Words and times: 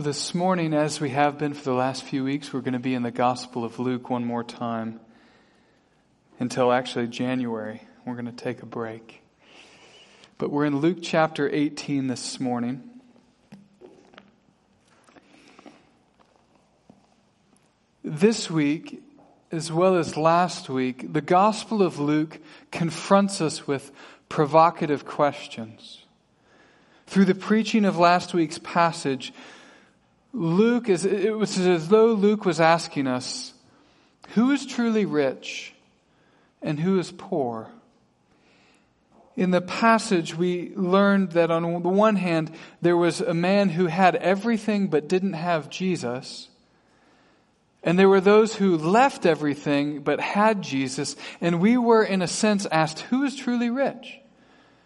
This 0.00 0.32
morning, 0.32 0.74
as 0.74 1.00
we 1.00 1.10
have 1.10 1.38
been 1.38 1.54
for 1.54 1.64
the 1.64 1.74
last 1.74 2.04
few 2.04 2.22
weeks, 2.22 2.52
we're 2.52 2.60
going 2.60 2.74
to 2.74 2.78
be 2.78 2.94
in 2.94 3.02
the 3.02 3.10
Gospel 3.10 3.64
of 3.64 3.80
Luke 3.80 4.08
one 4.08 4.24
more 4.24 4.44
time 4.44 5.00
until 6.38 6.70
actually 6.70 7.08
January. 7.08 7.82
We're 8.06 8.14
going 8.14 8.26
to 8.26 8.30
take 8.30 8.62
a 8.62 8.66
break. 8.66 9.22
But 10.38 10.52
we're 10.52 10.66
in 10.66 10.76
Luke 10.76 10.98
chapter 11.02 11.50
18 11.52 12.06
this 12.06 12.38
morning. 12.38 12.88
This 18.04 18.48
week, 18.48 19.02
as 19.50 19.72
well 19.72 19.96
as 19.96 20.16
last 20.16 20.68
week, 20.68 21.12
the 21.12 21.20
Gospel 21.20 21.82
of 21.82 21.98
Luke 21.98 22.38
confronts 22.70 23.40
us 23.40 23.66
with 23.66 23.90
provocative 24.28 25.04
questions. 25.04 26.04
Through 27.08 27.24
the 27.24 27.34
preaching 27.34 27.84
of 27.84 27.98
last 27.98 28.32
week's 28.32 28.58
passage, 28.58 29.32
Luke 30.32 30.88
is, 30.88 31.04
it 31.04 31.36
was 31.36 31.58
as 31.58 31.88
though 31.88 32.12
Luke 32.12 32.44
was 32.44 32.60
asking 32.60 33.06
us, 33.06 33.52
who 34.30 34.50
is 34.50 34.66
truly 34.66 35.04
rich 35.04 35.72
and 36.62 36.78
who 36.78 36.98
is 36.98 37.10
poor? 37.10 37.68
In 39.36 39.52
the 39.52 39.60
passage, 39.60 40.34
we 40.34 40.72
learned 40.74 41.32
that 41.32 41.50
on 41.50 41.82
the 41.82 41.88
one 41.88 42.16
hand, 42.16 42.50
there 42.82 42.96
was 42.96 43.20
a 43.20 43.32
man 43.32 43.68
who 43.68 43.86
had 43.86 44.16
everything 44.16 44.88
but 44.88 45.08
didn't 45.08 45.34
have 45.34 45.70
Jesus. 45.70 46.48
And 47.84 47.96
there 47.96 48.08
were 48.08 48.20
those 48.20 48.56
who 48.56 48.76
left 48.76 49.24
everything 49.24 50.00
but 50.00 50.20
had 50.20 50.62
Jesus. 50.62 51.14
And 51.40 51.60
we 51.60 51.78
were, 51.78 52.02
in 52.02 52.20
a 52.20 52.26
sense, 52.26 52.66
asked 52.66 53.00
who 53.00 53.22
is 53.22 53.36
truly 53.36 53.70
rich? 53.70 54.18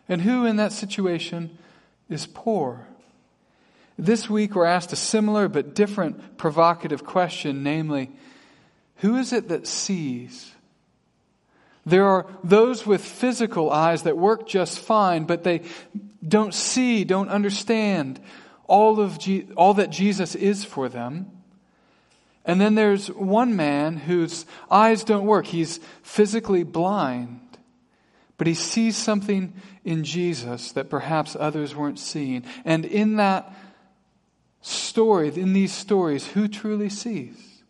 And 0.09 0.21
who 0.21 0.45
in 0.45 0.57
that 0.57 0.73
situation 0.73 1.57
is 2.11 2.27
poor? 2.27 2.87
This 3.99 4.29
week 4.29 4.55
we're 4.55 4.65
asked 4.65 4.93
a 4.93 4.97
similar 4.97 5.49
but 5.49 5.75
different 5.75 6.39
provocative 6.39 7.05
question, 7.05 7.63
namely, 7.63 8.11
who 8.97 9.17
is 9.17 9.33
it 9.33 9.49
that 9.49 9.67
sees? 9.67 10.53
There 11.85 12.05
are 12.05 12.27
those 12.45 12.87
with 12.87 13.05
physical 13.05 13.71
eyes 13.71 14.05
that 14.05 14.17
work 14.17 14.47
just 14.47 14.79
fine, 14.79 15.25
but 15.25 15.43
they 15.43 15.63
don't 16.27 16.55
see, 16.55 17.05
don't 17.05 17.29
understand 17.29 18.21
all 18.67 19.01
of 19.01 19.19
Je- 19.19 19.49
all 19.57 19.75
that 19.75 19.91
Jesus 19.91 20.35
is 20.35 20.65
for 20.65 20.89
them. 20.89 21.31
And 22.45 22.61
then 22.61 22.75
there's 22.75 23.09
one 23.09 23.57
man 23.57 23.97
whose 23.97 24.47
eyes 24.71 25.05
don't 25.05 25.27
work. 25.27 25.47
He's 25.47 25.79
physically 26.03 26.65
blind, 26.65 27.41
but 28.37 28.47
he 28.47 28.55
sees 28.55 28.97
something 28.97 29.53
in 29.85 30.05
Jesus 30.05 30.73
that 30.73 30.91
perhaps 30.91 31.37
others 31.39 31.75
weren't 31.75 31.99
seeing. 31.99 32.45
And 32.65 32.85
in 32.85 33.17
that 33.17 33.53
story, 34.63 35.29
in 35.29 35.53
these 35.53 35.73
stories, 35.73 36.29
who 36.29 36.49
truly 36.49 36.89
sees? 36.89 37.63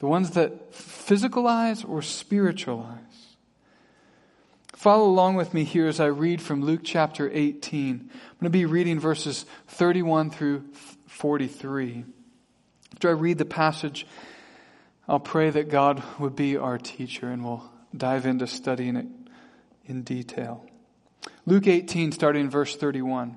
The 0.00 0.06
ones 0.06 0.30
that 0.32 0.72
physicalize 0.72 1.88
or 1.88 2.02
spiritualize? 2.02 2.96
Follow 4.74 5.04
along 5.04 5.34
with 5.34 5.52
me 5.52 5.64
here 5.64 5.86
as 5.86 6.00
I 6.00 6.06
read 6.06 6.40
from 6.40 6.64
Luke 6.64 6.80
chapter 6.82 7.30
18. 7.30 7.90
I'm 7.90 8.08
going 8.08 8.10
to 8.44 8.50
be 8.50 8.64
reading 8.64 8.98
verses 8.98 9.44
31 9.68 10.30
through 10.30 10.64
43. 11.06 12.04
After 12.94 13.10
I 13.10 13.12
read 13.12 13.36
the 13.36 13.44
passage, 13.44 14.06
I'll 15.06 15.20
pray 15.20 15.50
that 15.50 15.68
God 15.68 16.02
would 16.18 16.34
be 16.34 16.56
our 16.56 16.78
teacher 16.78 17.30
and 17.30 17.44
we'll 17.44 17.70
dive 17.94 18.24
into 18.24 18.46
studying 18.46 18.96
it 18.96 19.06
in 19.84 20.02
detail. 20.02 20.64
Luke 21.44 21.66
18, 21.66 22.12
starting 22.12 22.44
in 22.44 22.50
verse 22.50 22.74
31. 22.76 23.36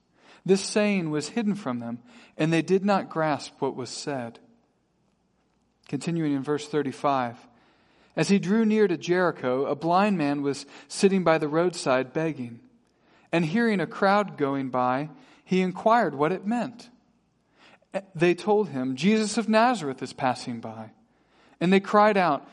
This 0.45 0.61
saying 0.61 1.11
was 1.11 1.29
hidden 1.29 1.55
from 1.55 1.79
them, 1.79 1.99
and 2.37 2.51
they 2.51 2.61
did 2.61 2.83
not 2.83 3.09
grasp 3.09 3.53
what 3.59 3.75
was 3.75 3.89
said. 3.89 4.39
Continuing 5.87 6.33
in 6.33 6.43
verse 6.43 6.67
35. 6.67 7.37
As 8.15 8.29
he 8.29 8.39
drew 8.39 8.65
near 8.65 8.87
to 8.87 8.97
Jericho, 8.97 9.65
a 9.65 9.75
blind 9.75 10.17
man 10.17 10.41
was 10.41 10.65
sitting 10.87 11.23
by 11.23 11.37
the 11.37 11.47
roadside 11.47 12.13
begging. 12.13 12.59
And 13.31 13.45
hearing 13.45 13.79
a 13.79 13.87
crowd 13.87 14.37
going 14.37 14.69
by, 14.69 15.09
he 15.45 15.61
inquired 15.61 16.15
what 16.15 16.31
it 16.31 16.45
meant. 16.45 16.89
They 18.15 18.33
told 18.33 18.69
him, 18.69 18.95
Jesus 18.95 19.37
of 19.37 19.49
Nazareth 19.49 20.01
is 20.01 20.13
passing 20.13 20.59
by. 20.59 20.91
And 21.59 21.71
they 21.71 21.79
cried 21.79 22.17
out, 22.17 22.47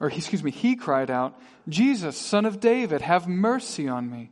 or 0.00 0.08
excuse 0.08 0.42
me, 0.42 0.50
he 0.50 0.76
cried 0.76 1.10
out, 1.10 1.38
Jesus, 1.68 2.16
son 2.16 2.44
of 2.44 2.60
David, 2.60 3.00
have 3.00 3.28
mercy 3.28 3.88
on 3.88 4.10
me. 4.10 4.30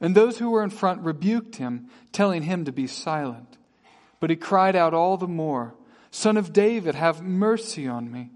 And 0.00 0.14
those 0.14 0.38
who 0.38 0.50
were 0.50 0.62
in 0.62 0.70
front 0.70 1.02
rebuked 1.02 1.56
him, 1.56 1.88
telling 2.12 2.42
him 2.42 2.64
to 2.64 2.72
be 2.72 2.86
silent. 2.86 3.56
But 4.20 4.30
he 4.30 4.36
cried 4.36 4.76
out 4.76 4.94
all 4.94 5.16
the 5.16 5.28
more, 5.28 5.74
Son 6.10 6.36
of 6.36 6.52
David, 6.52 6.94
have 6.94 7.22
mercy 7.22 7.86
on 7.86 8.10
me. 8.10 8.30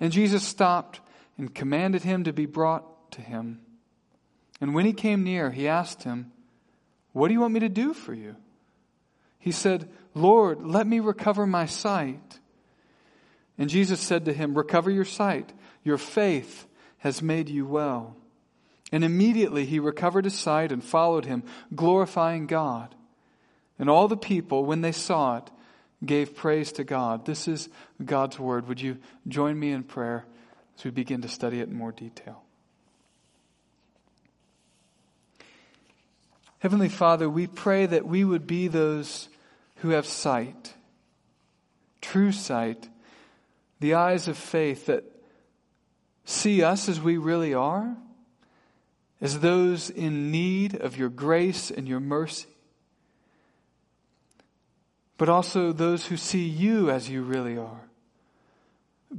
And 0.00 0.12
Jesus 0.12 0.42
stopped 0.42 1.00
and 1.36 1.54
commanded 1.54 2.02
him 2.02 2.24
to 2.24 2.32
be 2.32 2.46
brought 2.46 3.12
to 3.12 3.20
him. 3.20 3.60
And 4.60 4.74
when 4.74 4.86
he 4.86 4.92
came 4.92 5.22
near, 5.22 5.50
he 5.50 5.68
asked 5.68 6.02
him, 6.02 6.32
What 7.12 7.28
do 7.28 7.34
you 7.34 7.40
want 7.40 7.54
me 7.54 7.60
to 7.60 7.68
do 7.68 7.94
for 7.94 8.14
you? 8.14 8.36
He 9.38 9.52
said, 9.52 9.88
Lord, 10.14 10.62
let 10.62 10.86
me 10.86 11.00
recover 11.00 11.46
my 11.46 11.66
sight. 11.66 12.40
And 13.56 13.70
Jesus 13.70 14.00
said 14.00 14.24
to 14.24 14.32
him, 14.32 14.56
Recover 14.56 14.90
your 14.90 15.04
sight. 15.04 15.52
Your 15.84 15.98
faith 15.98 16.66
has 16.98 17.22
made 17.22 17.48
you 17.48 17.66
well. 17.66 18.16
And 18.90 19.04
immediately 19.04 19.66
he 19.66 19.78
recovered 19.78 20.24
his 20.24 20.38
sight 20.38 20.72
and 20.72 20.82
followed 20.82 21.26
him, 21.26 21.42
glorifying 21.74 22.46
God. 22.46 22.94
And 23.78 23.90
all 23.90 24.08
the 24.08 24.16
people, 24.16 24.64
when 24.64 24.80
they 24.80 24.92
saw 24.92 25.38
it, 25.38 25.50
gave 26.04 26.34
praise 26.34 26.72
to 26.72 26.84
God. 26.84 27.26
This 27.26 27.48
is 27.48 27.68
God's 28.04 28.38
word. 28.38 28.66
Would 28.68 28.80
you 28.80 28.98
join 29.26 29.58
me 29.58 29.72
in 29.72 29.82
prayer 29.82 30.24
as 30.76 30.84
we 30.84 30.90
begin 30.90 31.22
to 31.22 31.28
study 31.28 31.60
it 31.60 31.68
in 31.68 31.74
more 31.74 31.92
detail? 31.92 32.42
Heavenly 36.60 36.88
Father, 36.88 37.28
we 37.28 37.46
pray 37.46 37.86
that 37.86 38.06
we 38.06 38.24
would 38.24 38.46
be 38.46 38.68
those 38.68 39.28
who 39.76 39.90
have 39.90 40.06
sight, 40.06 40.74
true 42.00 42.32
sight, 42.32 42.88
the 43.80 43.94
eyes 43.94 44.26
of 44.26 44.36
faith 44.36 44.86
that 44.86 45.04
see 46.24 46.62
us 46.62 46.88
as 46.88 47.00
we 47.00 47.16
really 47.16 47.54
are 47.54 47.96
as 49.20 49.40
those 49.40 49.90
in 49.90 50.30
need 50.30 50.74
of 50.74 50.96
your 50.96 51.08
grace 51.08 51.70
and 51.70 51.88
your 51.88 52.00
mercy, 52.00 52.48
but 55.16 55.28
also 55.28 55.72
those 55.72 56.06
who 56.06 56.16
see 56.16 56.46
you 56.46 56.90
as 56.90 57.10
you 57.10 57.22
really 57.22 57.58
are 57.58 57.88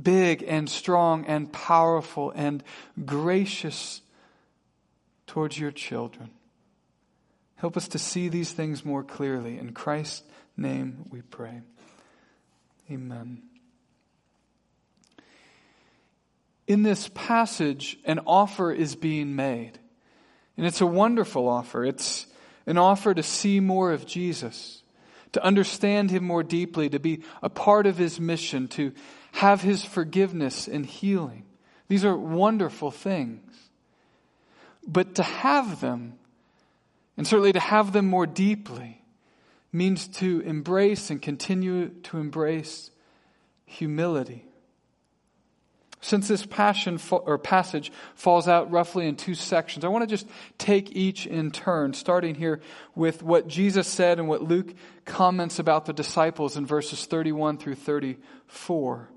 big 0.01 0.43
and 0.47 0.69
strong 0.69 1.25
and 1.25 1.51
powerful 1.51 2.31
and 2.35 2.63
gracious 3.05 4.01
towards 5.27 5.59
your 5.59 5.71
children. 5.71 6.29
Help 7.55 7.75
us 7.75 7.87
to 7.89 7.99
see 7.99 8.29
these 8.29 8.51
things 8.51 8.85
more 8.85 9.03
clearly. 9.03 9.57
In 9.57 9.73
Christ's 9.73 10.23
name 10.55 11.05
we 11.09 11.21
pray. 11.21 11.61
Amen. 12.91 13.41
In 16.67 16.83
this 16.83 17.09
passage, 17.13 17.97
an 18.05 18.19
offer 18.27 18.71
is 18.71 18.95
being 18.95 19.35
made. 19.35 19.79
And 20.59 20.67
it's 20.67 20.81
a 20.81 20.85
wonderful 20.85 21.47
offer. 21.47 21.85
It's 21.85 22.27
an 22.65 22.77
offer 22.77 23.13
to 23.13 23.23
see 23.23 23.61
more 23.61 23.93
of 23.93 24.05
Jesus, 24.05 24.83
to 25.31 25.41
understand 25.41 26.11
him 26.11 26.25
more 26.25 26.43
deeply, 26.43 26.89
to 26.89 26.99
be 26.99 27.23
a 27.41 27.49
part 27.49 27.87
of 27.87 27.97
his 27.97 28.19
mission, 28.19 28.67
to 28.67 28.91
have 29.31 29.61
his 29.61 29.85
forgiveness 29.85 30.67
and 30.67 30.85
healing. 30.85 31.45
These 31.87 32.03
are 32.03 32.17
wonderful 32.17 32.91
things. 32.91 33.69
But 34.85 35.15
to 35.15 35.23
have 35.23 35.79
them, 35.79 36.15
and 37.15 37.25
certainly 37.25 37.53
to 37.53 37.59
have 37.61 37.93
them 37.93 38.07
more 38.07 38.27
deeply, 38.27 39.01
means 39.71 40.09
to 40.09 40.41
embrace 40.41 41.09
and 41.09 41.21
continue 41.21 41.87
to 42.03 42.17
embrace 42.17 42.91
humility. 43.65 44.43
Since 46.01 46.29
this 46.29 46.45
passion 46.45 46.97
or 47.11 47.37
passage 47.37 47.91
falls 48.15 48.47
out 48.47 48.71
roughly 48.71 49.07
in 49.07 49.17
two 49.17 49.35
sections, 49.35 49.83
I 49.83 49.89
want 49.89 50.03
to 50.03 50.15
just 50.15 50.27
take 50.57 50.95
each 50.95 51.27
in 51.27 51.51
turn, 51.51 51.93
starting 51.93 52.35
here 52.35 52.61
with 52.95 53.21
what 53.21 53.49
Jesus 53.49 53.87
said 53.87 54.17
and 54.17 54.29
what 54.29 54.41
Luke 54.41 54.73
comments 55.03 55.59
about 55.59 55.85
the 55.85 55.93
disciples 55.93 56.55
in 56.55 56.65
verses 56.65 57.05
31 57.05 57.57
through 57.57 57.75
34. 57.75 59.09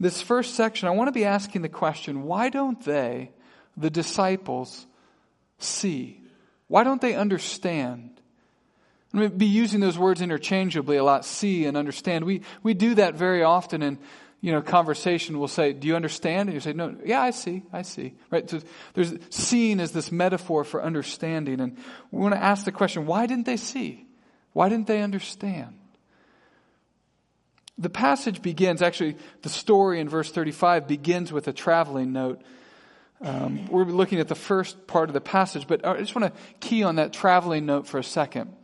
This 0.00 0.20
first 0.20 0.54
section, 0.54 0.88
I 0.88 0.92
want 0.92 1.08
to 1.08 1.12
be 1.12 1.24
asking 1.24 1.62
the 1.62 1.68
question 1.68 2.24
why 2.24 2.48
don't 2.48 2.84
they, 2.84 3.30
the 3.76 3.90
disciples, 3.90 4.86
see? 5.58 6.20
Why 6.66 6.82
don't 6.82 7.00
they 7.00 7.14
understand? 7.14 8.20
I'm 9.12 9.20
going 9.20 9.30
to 9.30 9.36
be 9.36 9.46
using 9.46 9.78
those 9.78 9.96
words 9.96 10.20
interchangeably 10.20 10.96
a 10.96 11.04
lot, 11.04 11.24
see 11.24 11.66
and 11.66 11.76
understand. 11.76 12.24
We, 12.24 12.42
we 12.64 12.74
do 12.74 12.96
that 12.96 13.14
very 13.14 13.44
often 13.44 13.80
in 13.80 14.00
you 14.44 14.52
know, 14.52 14.60
conversation, 14.60 15.38
we'll 15.38 15.48
say, 15.48 15.72
Do 15.72 15.88
you 15.88 15.96
understand? 15.96 16.50
And 16.50 16.54
you 16.54 16.60
say, 16.60 16.74
No, 16.74 16.94
yeah, 17.02 17.22
I 17.22 17.30
see, 17.30 17.62
I 17.72 17.80
see. 17.80 18.12
Right? 18.30 18.48
So 18.50 18.60
there's 18.92 19.14
seeing 19.30 19.80
as 19.80 19.92
this 19.92 20.12
metaphor 20.12 20.64
for 20.64 20.84
understanding. 20.84 21.60
And 21.60 21.78
we 22.10 22.20
want 22.20 22.34
to 22.34 22.42
ask 22.42 22.66
the 22.66 22.70
question, 22.70 23.06
why 23.06 23.24
didn't 23.24 23.46
they 23.46 23.56
see? 23.56 24.06
Why 24.52 24.68
didn't 24.68 24.86
they 24.86 25.00
understand? 25.00 25.78
The 27.78 27.88
passage 27.88 28.42
begins, 28.42 28.82
actually, 28.82 29.16
the 29.40 29.48
story 29.48 29.98
in 29.98 30.10
verse 30.10 30.30
35 30.30 30.86
begins 30.88 31.32
with 31.32 31.48
a 31.48 31.52
traveling 31.54 32.12
note. 32.12 32.42
Um, 33.22 33.66
we're 33.68 33.84
looking 33.84 34.20
at 34.20 34.28
the 34.28 34.34
first 34.34 34.86
part 34.86 35.08
of 35.08 35.14
the 35.14 35.22
passage, 35.22 35.66
but 35.66 35.86
I 35.86 35.96
just 35.96 36.14
want 36.14 36.34
to 36.34 36.40
key 36.60 36.82
on 36.82 36.96
that 36.96 37.14
traveling 37.14 37.64
note 37.64 37.86
for 37.86 37.96
a 37.96 38.04
second. 38.04 38.54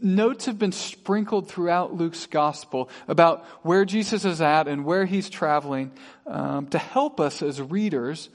Notes 0.00 0.46
have 0.46 0.58
been 0.58 0.72
sprinkled 0.72 1.48
throughout 1.48 1.94
Luke's 1.94 2.26
gospel 2.26 2.88
about 3.08 3.44
where 3.62 3.84
Jesus 3.84 4.24
is 4.24 4.40
at 4.40 4.68
and 4.68 4.84
where 4.84 5.04
he's 5.04 5.28
traveling 5.28 5.92
um, 6.26 6.66
to 6.68 6.78
help 6.78 7.20
us 7.20 7.42
as 7.42 7.60
readers 7.60 8.28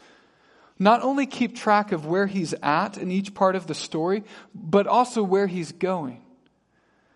not 0.80 1.02
only 1.02 1.26
keep 1.26 1.56
track 1.56 1.92
of 1.92 2.06
where 2.06 2.28
he's 2.28 2.54
at 2.62 2.98
in 2.98 3.12
each 3.12 3.34
part 3.34 3.56
of 3.56 3.68
the 3.68 3.74
story, 3.74 4.24
but 4.54 4.88
also 4.88 5.24
where 5.24 5.48
he's 5.48 5.72
going. 5.72 6.22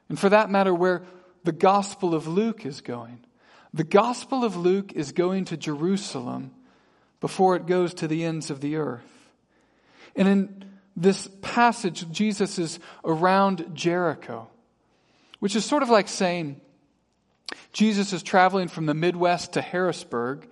And 0.09 0.19
for 0.19 0.29
that 0.29 0.49
matter, 0.49 0.73
where 0.73 1.03
the 1.43 1.51
Gospel 1.51 2.13
of 2.13 2.27
Luke 2.27 2.65
is 2.65 2.81
going. 2.81 3.19
The 3.73 3.83
Gospel 3.83 4.43
of 4.43 4.57
Luke 4.57 4.93
is 4.93 5.11
going 5.11 5.45
to 5.45 5.57
Jerusalem 5.57 6.51
before 7.19 7.55
it 7.55 7.67
goes 7.67 7.93
to 7.95 8.07
the 8.07 8.23
ends 8.23 8.49
of 8.49 8.61
the 8.61 8.75
earth. 8.75 9.29
And 10.15 10.27
in 10.27 10.70
this 10.95 11.29
passage, 11.41 12.09
Jesus 12.11 12.59
is 12.59 12.79
around 13.05 13.71
Jericho, 13.73 14.47
which 15.39 15.55
is 15.55 15.65
sort 15.65 15.83
of 15.83 15.89
like 15.89 16.07
saying 16.07 16.59
Jesus 17.73 18.13
is 18.13 18.23
traveling 18.23 18.67
from 18.67 18.85
the 18.85 18.93
Midwest 18.93 19.53
to 19.53 19.61
Harrisburg, 19.61 20.47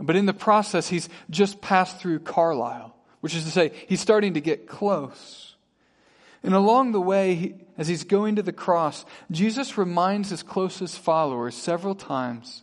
but 0.00 0.16
in 0.16 0.26
the 0.26 0.32
process, 0.32 0.88
he's 0.88 1.08
just 1.28 1.60
passed 1.60 1.98
through 1.98 2.20
Carlisle, 2.20 2.94
which 3.20 3.34
is 3.34 3.44
to 3.44 3.50
say, 3.50 3.72
he's 3.88 4.00
starting 4.00 4.34
to 4.34 4.40
get 4.40 4.66
close. 4.66 5.54
And 6.42 6.54
along 6.54 6.92
the 6.92 7.00
way, 7.00 7.54
as 7.78 7.88
he's 7.88 8.04
going 8.04 8.36
to 8.36 8.42
the 8.42 8.52
cross, 8.52 9.04
Jesus 9.30 9.78
reminds 9.78 10.30
his 10.30 10.42
closest 10.42 10.98
followers 10.98 11.54
several 11.54 11.94
times 11.94 12.62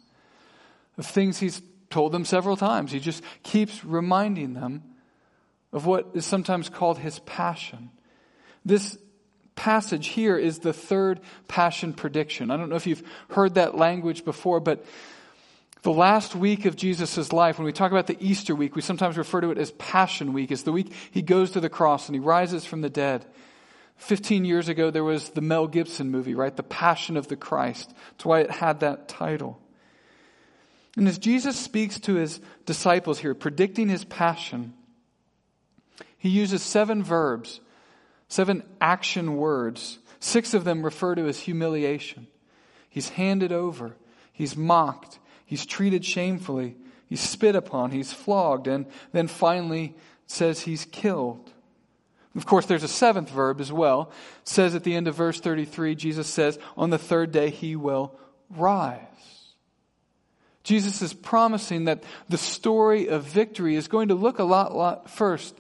of 0.97 1.05
things 1.05 1.39
he's 1.39 1.61
told 1.89 2.11
them 2.11 2.25
several 2.25 2.57
times. 2.57 2.91
He 2.91 2.99
just 2.99 3.23
keeps 3.43 3.85
reminding 3.85 4.53
them 4.53 4.83
of 5.71 5.85
what 5.85 6.09
is 6.13 6.25
sometimes 6.25 6.69
called 6.69 6.97
his 6.97 7.19
passion. 7.19 7.91
This 8.65 8.97
passage 9.55 10.07
here 10.07 10.37
is 10.37 10.59
the 10.59 10.73
third 10.73 11.19
passion 11.47 11.93
prediction. 11.93 12.49
I 12.49 12.57
don't 12.57 12.69
know 12.69 12.75
if 12.75 12.87
you've 12.87 13.03
heard 13.29 13.55
that 13.55 13.75
language 13.75 14.25
before, 14.25 14.59
but 14.59 14.85
the 15.81 15.91
last 15.91 16.35
week 16.35 16.65
of 16.65 16.75
Jesus' 16.75 17.31
life, 17.31 17.57
when 17.57 17.65
we 17.65 17.71
talk 17.71 17.91
about 17.91 18.07
the 18.07 18.17
Easter 18.19 18.53
week, 18.53 18.75
we 18.75 18.81
sometimes 18.81 19.17
refer 19.17 19.41
to 19.41 19.51
it 19.51 19.57
as 19.57 19.71
Passion 19.71 20.33
Week. 20.33 20.51
It's 20.51 20.63
the 20.63 20.71
week 20.71 20.91
he 21.11 21.21
goes 21.21 21.51
to 21.51 21.61
the 21.61 21.69
cross 21.69 22.07
and 22.07 22.15
he 22.15 22.19
rises 22.19 22.65
from 22.65 22.81
the 22.81 22.89
dead. 22.89 23.25
15 23.97 24.45
years 24.45 24.69
ago, 24.69 24.91
there 24.91 25.03
was 25.03 25.29
the 25.29 25.41
Mel 25.41 25.67
Gibson 25.67 26.09
movie, 26.09 26.35
right? 26.35 26.55
The 26.55 26.63
Passion 26.63 27.17
of 27.17 27.27
the 27.27 27.35
Christ. 27.35 27.93
That's 28.11 28.25
why 28.25 28.41
it 28.41 28.51
had 28.51 28.79
that 28.79 29.07
title. 29.07 29.59
And 30.97 31.07
as 31.07 31.17
Jesus 31.17 31.57
speaks 31.57 31.99
to 32.01 32.15
his 32.15 32.41
disciples 32.65 33.19
here, 33.19 33.33
predicting 33.33 33.87
his 33.87 34.03
passion, 34.05 34.73
he 36.17 36.29
uses 36.29 36.61
seven 36.61 37.03
verbs, 37.03 37.59
seven 38.27 38.63
action 38.81 39.37
words. 39.37 39.99
Six 40.19 40.53
of 40.53 40.63
them 40.63 40.83
refer 40.83 41.15
to 41.15 41.25
his 41.25 41.39
humiliation. 41.39 42.27
He's 42.89 43.09
handed 43.09 43.51
over, 43.51 43.95
he's 44.33 44.57
mocked, 44.57 45.19
he's 45.45 45.65
treated 45.65 46.03
shamefully, 46.03 46.75
he's 47.07 47.21
spit 47.21 47.55
upon, 47.55 47.91
he's 47.91 48.11
flogged, 48.11 48.67
and 48.67 48.85
then 49.11 49.27
finally 49.27 49.95
says 50.27 50.61
he's 50.61 50.85
killed. 50.85 51.51
Of 52.35 52.45
course, 52.45 52.65
there's 52.65 52.83
a 52.83 52.87
seventh 52.87 53.29
verb 53.29 53.59
as 53.59 53.71
well. 53.71 54.11
It 54.41 54.47
says 54.47 54.75
at 54.75 54.83
the 54.83 54.95
end 54.95 55.07
of 55.07 55.15
verse 55.15 55.39
33, 55.39 55.95
Jesus 55.95 56.27
says, 56.27 56.59
On 56.77 56.89
the 56.89 56.97
third 56.97 57.31
day 57.31 57.49
he 57.49 57.75
will 57.75 58.15
rise. 58.49 59.03
Jesus 60.63 61.01
is 61.01 61.13
promising 61.13 61.85
that 61.85 62.03
the 62.27 62.37
story 62.37 63.07
of 63.07 63.23
victory 63.23 63.75
is 63.75 63.87
going 63.87 64.09
to 64.09 64.15
look 64.15 64.39
a 64.39 64.43
lot, 64.43 64.75
lot 64.75 65.09
first 65.09 65.55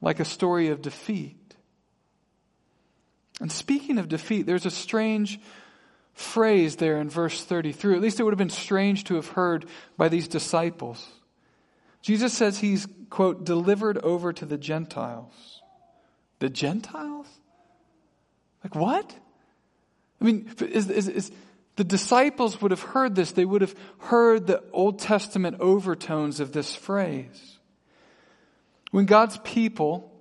like 0.00 0.20
a 0.20 0.24
story 0.24 0.68
of 0.68 0.82
defeat. 0.82 1.36
And 3.40 3.50
speaking 3.50 3.98
of 3.98 4.08
defeat, 4.08 4.46
there's 4.46 4.66
a 4.66 4.70
strange 4.70 5.40
phrase 6.12 6.76
there 6.76 7.00
in 7.00 7.08
verse 7.08 7.44
33. 7.44 7.94
At 7.94 8.00
least 8.00 8.18
it 8.18 8.24
would 8.24 8.32
have 8.32 8.38
been 8.38 8.50
strange 8.50 9.04
to 9.04 9.14
have 9.14 9.28
heard 9.28 9.66
by 9.96 10.08
these 10.08 10.28
disciples. 10.28 11.06
Jesus 12.02 12.32
says 12.32 12.58
he's, 12.58 12.86
quote, 13.10 13.44
delivered 13.44 13.98
over 13.98 14.32
to 14.32 14.44
the 14.44 14.58
Gentiles. 14.58 15.62
The 16.40 16.48
Gentiles? 16.48 17.26
Like 18.64 18.74
what? 18.74 19.14
I 20.20 20.24
mean, 20.24 20.50
is, 20.60 20.90
is, 20.90 21.08
is, 21.08 21.32
the 21.76 21.84
disciples 21.84 22.60
would 22.60 22.72
have 22.72 22.82
heard 22.82 23.14
this. 23.14 23.32
They 23.32 23.44
would 23.44 23.60
have 23.60 23.74
heard 23.98 24.46
the 24.46 24.64
Old 24.72 24.98
Testament 24.98 25.60
overtones 25.60 26.40
of 26.40 26.52
this 26.52 26.74
phrase. 26.74 27.57
When 28.90 29.06
God's 29.06 29.38
people 29.38 30.12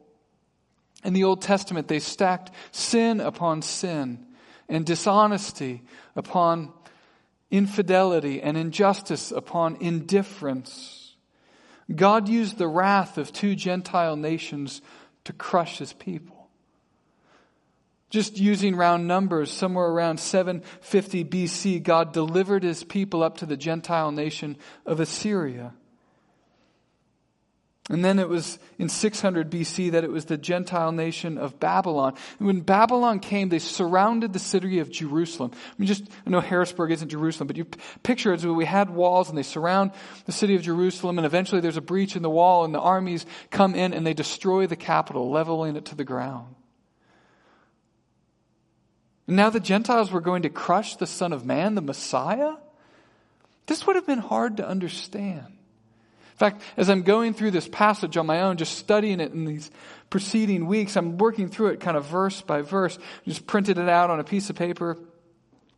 in 1.04 1.14
the 1.14 1.24
Old 1.24 1.42
Testament, 1.42 1.88
they 1.88 2.00
stacked 2.00 2.52
sin 2.72 3.22
upon 3.22 3.62
sin 3.62 4.26
and 4.68 4.86
dishonesty 4.86 5.84
upon 6.16 6.74
infidelity 7.50 8.42
and 8.42 8.58
injustice 8.58 9.32
upon 9.32 9.78
indifference. 9.78 11.16
God 11.94 12.28
used 12.28 12.58
the 12.58 12.68
wrath 12.68 13.18
of 13.18 13.32
two 13.32 13.56
Gentile 13.56 14.18
nations 14.18 14.82
to 15.24 15.34
crush 15.34 15.78
his 15.78 15.94
people. 15.94 16.50
Just 18.10 18.40
using 18.40 18.76
round 18.76 19.08
numbers, 19.08 19.52
somewhere 19.52 19.88
around 19.88 20.20
750 20.20 21.26
BC, 21.26 21.84
God 21.84 22.14
delivered 22.14 22.64
his 22.64 22.84
people 22.84 23.22
up 23.22 23.38
to 23.38 23.46
the 23.46 23.58
Gentile 23.58 24.12
nation 24.12 24.58
of 24.86 25.00
Assyria. 25.00 25.74
And 27.90 28.04
then 28.04 28.20
it 28.20 28.28
was 28.28 28.60
in 28.78 28.90
600 28.90 29.50
BC 29.50 29.92
that 29.92 30.04
it 30.04 30.12
was 30.12 30.26
the 30.26 30.38
Gentile 30.38 30.92
nation 30.92 31.38
of 31.38 31.58
Babylon. 31.58 32.16
And 32.38 32.48
when 32.48 32.60
Babylon 32.60 33.22
came, 33.22 33.48
they 33.48 33.60
surrounded 33.60 34.34
the 34.34 34.40
city 34.40 34.80
of 34.80 34.92
Jerusalem. 34.92 35.52
I 35.54 35.74
mean, 35.78 35.88
just, 35.88 36.04
I 36.26 36.30
know 36.30 36.42
Harrisburg 36.42 36.92
isn't 36.92 37.08
Jerusalem, 37.08 37.48
but 37.48 37.56
you 37.56 37.66
picture 38.04 38.34
it 38.34 38.38
as 38.38 38.46
we 38.46 38.66
had 38.66 38.90
walls 38.90 39.30
and 39.30 39.38
they 39.38 39.44
surround 39.44 39.92
the 40.26 40.34
city 40.34 40.56
of 40.56 40.64
Jerusalem 40.64 41.18
and 41.18 41.26
eventually 41.26 41.62
there's 41.62 41.78
a 41.78 41.82
breach 41.82 42.18
in 42.18 42.24
the 42.24 42.30
wall 42.30 42.66
and 42.66 42.76
the 42.76 42.82
armies 42.82 43.26
come 43.52 43.74
in 43.74 43.94
and 43.94 44.06
they 44.06 44.14
destroy 44.14 44.68
the 44.68 44.76
capital, 44.76 45.32
leveling 45.32 45.78
it 45.78 45.86
to 45.86 45.96
the 45.96 46.04
ground. 46.04 46.56
And 49.28 49.38
now 49.38 49.50
the 49.50 49.62
Gentiles 49.62 50.12
were 50.12 50.22
going 50.22 50.42
to 50.42 50.50
crush 50.50 50.98
the 50.98 51.08
Son 51.08 51.32
of 51.32 51.46
Man, 51.46 51.76
the 51.76 51.82
Messiah? 51.82 52.56
This 53.66 53.88
would 53.88 53.96
have 53.96 54.06
been 54.06 54.20
hard 54.20 54.58
to 54.58 54.68
understand. 54.68 55.57
In 56.38 56.40
fact, 56.40 56.62
as 56.78 56.88
I'm 56.88 57.02
going 57.02 57.34
through 57.34 57.50
this 57.50 57.68
passage 57.68 58.16
on 58.16 58.28
my 58.28 58.42
own, 58.42 58.58
just 58.58 58.78
studying 58.78 59.20
it 59.20 59.32
in 59.32 59.46
these 59.46 59.72
preceding 60.12 60.68
weeks, 60.68 60.96
I'm 60.96 61.18
working 61.18 61.50
through 61.50 61.70
it 61.70 61.80
kind 61.80 61.98
of 61.98 62.06
verse 62.06 62.42
by 62.42 62.62
verse, 62.62 63.00
just 63.26 63.48
printed 63.48 63.80
it 63.80 63.90
out 63.90 64.12
on 64.12 64.20
a 64.20 64.24
piece 64.24 64.52
of 64.52 64.56
paper. 64.56 65.00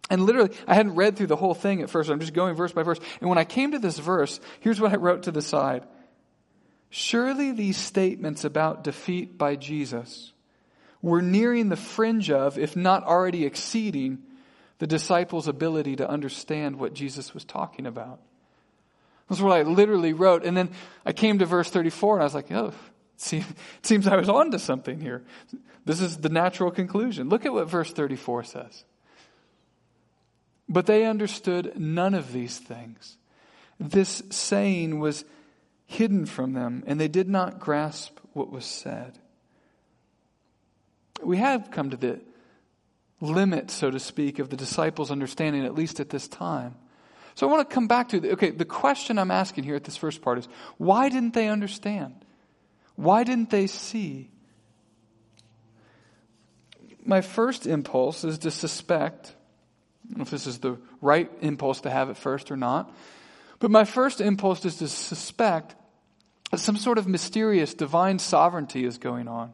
And 0.09 0.25
literally, 0.25 0.53
I 0.67 0.73
hadn't 0.75 0.95
read 0.95 1.15
through 1.15 1.27
the 1.27 1.37
whole 1.37 1.53
thing 1.53 1.81
at 1.81 1.89
first. 1.89 2.09
I'm 2.09 2.19
just 2.19 2.33
going 2.33 2.55
verse 2.55 2.73
by 2.73 2.83
verse. 2.83 2.99
And 3.21 3.29
when 3.29 3.37
I 3.37 3.45
came 3.45 3.71
to 3.71 3.79
this 3.79 3.97
verse, 3.97 4.41
here's 4.59 4.81
what 4.81 4.91
I 4.91 4.97
wrote 4.97 5.23
to 5.23 5.31
the 5.31 5.41
side. 5.41 5.85
Surely 6.89 7.53
these 7.53 7.77
statements 7.77 8.43
about 8.43 8.83
defeat 8.83 9.37
by 9.37 9.55
Jesus 9.55 10.33
were 11.01 11.21
nearing 11.21 11.69
the 11.69 11.77
fringe 11.77 12.29
of, 12.31 12.59
if 12.59 12.75
not 12.75 13.05
already 13.05 13.45
exceeding, 13.45 14.23
the 14.79 14.87
disciples' 14.87 15.47
ability 15.47 15.95
to 15.97 16.09
understand 16.09 16.75
what 16.75 16.93
Jesus 16.93 17.33
was 17.33 17.45
talking 17.45 17.85
about. 17.85 18.19
That's 19.29 19.41
what 19.41 19.57
I 19.57 19.61
literally 19.61 20.13
wrote. 20.13 20.43
And 20.43 20.57
then 20.57 20.71
I 21.05 21.13
came 21.13 21.39
to 21.39 21.45
verse 21.45 21.69
34 21.69 22.15
and 22.15 22.21
I 22.21 22.25
was 22.25 22.33
like, 22.33 22.51
oh, 22.51 22.73
see, 23.17 23.37
it 23.37 23.85
seems 23.85 24.07
I 24.07 24.17
was 24.17 24.29
onto 24.29 24.57
something 24.57 24.99
here. 24.99 25.23
This 25.85 26.01
is 26.01 26.17
the 26.17 26.29
natural 26.29 26.71
conclusion. 26.71 27.29
Look 27.29 27.45
at 27.45 27.53
what 27.53 27.69
verse 27.69 27.91
34 27.91 28.43
says. 28.43 28.83
But 30.67 30.85
they 30.85 31.05
understood 31.05 31.73
none 31.79 32.13
of 32.13 32.31
these 32.31 32.59
things. 32.59 33.17
this 33.79 34.21
saying 34.29 34.99
was 34.99 35.25
hidden 35.87 36.27
from 36.27 36.53
them, 36.53 36.83
and 36.85 36.99
they 36.99 37.07
did 37.07 37.27
not 37.27 37.59
grasp 37.59 38.19
what 38.33 38.51
was 38.51 38.65
said. 38.65 39.17
We 41.23 41.37
have 41.37 41.71
come 41.71 41.89
to 41.89 41.97
the 41.97 42.21
limit, 43.19 43.71
so 43.71 43.89
to 43.89 43.99
speak, 43.99 44.37
of 44.37 44.49
the 44.49 44.55
disciples' 44.55 45.09
understanding, 45.09 45.65
at 45.65 45.73
least 45.73 45.99
at 45.99 46.09
this 46.09 46.27
time. 46.27 46.75
So 47.35 47.47
I 47.47 47.51
want 47.51 47.69
to 47.69 47.73
come 47.73 47.87
back 47.87 48.09
to 48.09 48.19
the, 48.19 48.31
okay, 48.33 48.49
the 48.49 48.65
question 48.65 49.17
I'm 49.17 49.31
asking 49.31 49.63
here 49.63 49.75
at 49.75 49.83
this 49.83 49.97
first 49.97 50.21
part 50.21 50.37
is 50.39 50.47
why 50.77 51.09
didn't 51.09 51.33
they 51.33 51.47
understand? 51.47 52.25
Why 52.95 53.23
didn't 53.23 53.49
they 53.49 53.67
see? 53.67 54.29
My 57.05 57.21
first 57.21 57.65
impulse 57.65 58.23
is 58.23 58.39
to 58.39 58.51
suspect, 58.51 59.33
I 60.05 60.09
don't 60.09 60.17
know 60.17 60.23
if 60.23 60.29
this 60.29 60.47
is 60.47 60.59
the 60.59 60.77
right 61.01 61.31
impulse 61.41 61.81
to 61.81 61.89
have 61.89 62.09
at 62.09 62.17
first 62.17 62.51
or 62.51 62.57
not, 62.57 62.93
but 63.59 63.71
my 63.71 63.85
first 63.85 64.21
impulse 64.21 64.65
is 64.65 64.77
to 64.77 64.87
suspect 64.87 65.75
that 66.51 66.59
some 66.59 66.77
sort 66.77 66.97
of 66.97 67.07
mysterious 67.07 67.73
divine 67.73 68.19
sovereignty 68.19 68.83
is 68.83 68.97
going 68.97 69.27
on. 69.27 69.53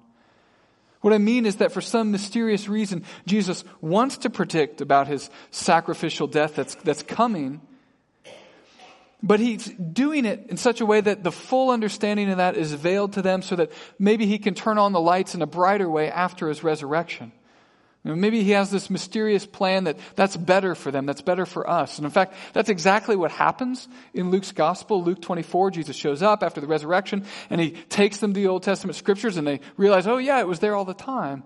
What 1.06 1.14
I 1.14 1.20
mean 1.20 1.46
is 1.46 1.58
that 1.58 1.72
for 1.72 1.82
some 1.82 2.10
mysterious 2.10 2.68
reason, 2.68 3.04
Jesus 3.28 3.64
wants 3.80 4.18
to 4.18 4.32
predict 4.32 4.82
about 4.82 5.08
his 5.08 5.30
sacrificial 5.52 6.26
death 6.26 6.56
that's, 6.56 6.74
that's 6.74 7.04
coming, 7.04 7.62
but 9.22 9.40
he's 9.40 9.66
doing 9.68 10.26
it 10.26 10.48
in 10.50 10.58
such 10.58 10.82
a 10.82 10.86
way 10.88 11.02
that 11.02 11.24
the 11.24 11.32
full 11.32 11.70
understanding 11.70 12.32
of 12.32 12.38
that 12.38 12.58
is 12.58 12.74
veiled 12.74 13.14
to 13.14 13.22
them 13.22 13.44
so 13.44 13.56
that 13.56 13.72
maybe 14.00 14.26
he 14.26 14.40
can 14.40 14.56
turn 14.56 14.80
on 14.80 14.94
the 14.94 15.00
lights 15.00 15.36
in 15.36 15.44
a 15.44 15.46
brighter 15.46 15.88
way 15.88 16.10
after 16.10 16.50
his 16.50 16.64
resurrection. 16.64 17.32
Maybe 18.06 18.44
he 18.44 18.52
has 18.52 18.70
this 18.70 18.92
mysterious 18.92 19.48
plan 19.48 19.86
that 19.86 19.98
that's 20.16 20.38
better 20.38 20.76
for 20.76 20.92
them, 20.92 21.08
that's 21.08 21.22
better 21.22 21.46
for 21.48 21.68
us. 21.68 21.98
And 21.98 22.06
in 22.06 22.12
fact, 22.12 22.36
that's 22.54 22.70
exactly 22.70 23.16
what 23.16 23.32
happens 23.32 23.88
in 24.14 24.30
Luke's 24.30 24.52
gospel. 24.52 25.04
Luke 25.04 25.24
24, 25.24 25.72
Jesus 25.72 25.96
shows 25.96 26.22
up 26.22 26.44
after 26.44 26.62
the 26.62 26.68
resurrection 26.68 27.26
and 27.50 27.60
he 27.60 27.72
takes 27.72 28.18
them 28.18 28.34
to 28.34 28.40
the 28.40 28.48
Old 28.48 28.62
Testament 28.62 28.96
scriptures 28.96 29.38
and 29.38 29.48
they 29.48 29.60
realize, 29.76 30.06
oh 30.06 30.18
yeah, 30.18 30.40
it 30.40 30.48
was 30.48 30.60
there 30.60 30.76
all 30.76 30.86
the 30.86 30.94
time. 30.94 31.44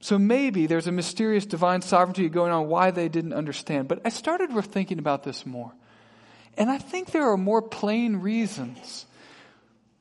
So 0.00 0.18
maybe 0.18 0.66
there's 0.66 0.86
a 0.86 0.92
mysterious 0.92 1.44
divine 1.44 1.82
sovereignty 1.82 2.28
going 2.30 2.52
on 2.52 2.68
why 2.68 2.90
they 2.90 3.08
didn't 3.08 3.34
understand. 3.34 3.88
But 3.88 4.00
I 4.04 4.08
started 4.08 4.50
thinking 4.64 4.98
about 4.98 5.24
this 5.24 5.44
more. 5.44 5.72
And 6.56 6.70
I 6.70 6.78
think 6.78 7.10
there 7.10 7.30
are 7.30 7.36
more 7.36 7.60
plain 7.60 8.16
reasons 8.16 9.06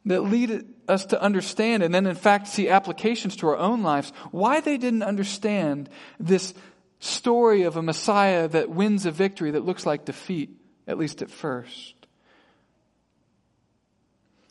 that 0.08 0.22
lead 0.22 0.66
us 0.88 1.06
to 1.06 1.22
understand 1.22 1.84
and 1.84 1.94
then 1.94 2.06
in 2.06 2.16
fact 2.16 2.48
see 2.48 2.70
applications 2.70 3.36
to 3.36 3.48
our 3.48 3.58
own 3.58 3.84
lives 3.84 4.12
why 4.32 4.62
they 4.62 4.78
didn't 4.78 5.04
understand 5.04 5.90
this 6.20 6.54
story 7.00 7.64
of 7.64 7.78
a 7.78 7.82
Messiah 7.82 8.48
that 8.48 8.70
wins 8.70 9.06
a 9.06 9.12
victory 9.12 9.52
that 9.52 9.66
looks 9.66 9.86
like 9.86 10.06
defeat, 10.06 10.50
at 10.88 10.98
least 10.98 11.22
at 11.22 11.30
first. 11.30 11.94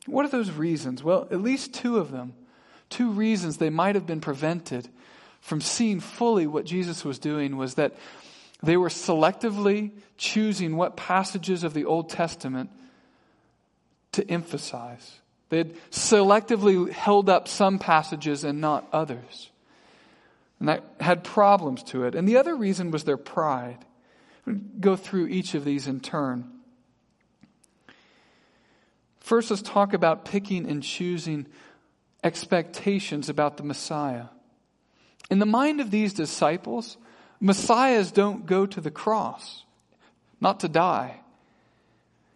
What 0.07 0.25
are 0.25 0.29
those 0.29 0.51
reasons? 0.51 1.03
Well, 1.03 1.27
at 1.31 1.41
least 1.41 1.75
two 1.75 1.99
of 1.99 2.13
them. 2.13 2.35
Two 2.89 3.11
reasons 3.11 3.57
they 3.57 3.71
might 3.71 3.97
have 3.97 4.07
been 4.07 4.21
prevented 4.21 4.89
from 5.41 5.61
seeing 5.61 5.99
fully 5.99 6.47
what 6.47 6.65
Jesus 6.65 7.05
was 7.05 7.19
doing 7.19 7.57
was 7.57 7.75
that 7.75 7.95
they 8.63 8.77
were 8.77 8.89
selectively 8.89 9.91
choosing 10.17 10.77
what 10.77 10.97
passages 10.97 11.65
of 11.65 11.75
the 11.75 11.85
Old 11.85 12.09
Testament 12.09 12.71
to 14.13 14.29
emphasize. 14.31 15.21
They 15.49 15.59
had 15.59 15.75
selectively 15.91 16.91
held 16.91 17.29
up 17.29 17.47
some 17.49 17.79
passages 17.79 18.45
and 18.45 18.61
not 18.61 18.89
others. 18.93 19.51
And 20.59 20.69
that 20.69 20.85
had 21.01 21.23
problems 21.23 21.83
to 21.85 22.05
it. 22.05 22.15
And 22.15 22.29
the 22.29 22.39
other 22.39 22.57
reason 22.57 22.91
was 22.91 23.05
their 23.05 23.17
pride. 23.17 23.85
We'll 24.45 24.57
go 24.81 24.97
through 24.97 25.27
each 25.29 25.55
of 25.55 25.65
these 25.65 25.87
in 25.87 26.01
turn. 26.01 26.51
First, 29.21 29.51
let's 29.51 29.63
talk 29.63 29.93
about 29.93 30.25
picking 30.25 30.69
and 30.69 30.83
choosing 30.83 31.47
expectations 32.23 33.29
about 33.29 33.57
the 33.57 33.63
Messiah. 33.63 34.27
In 35.31 35.41
the 35.41 35.47
mind 35.47 35.81
of 35.81 35.91
these 35.91 36.13
disciples, 36.13 36.97
Messiahs 37.41 38.13
don't 38.13 38.47
go 38.47 38.67
to 38.67 38.81
the 38.81 38.91
cross, 38.91 39.65
not 40.41 40.61
to 40.61 40.69
die, 40.69 41.21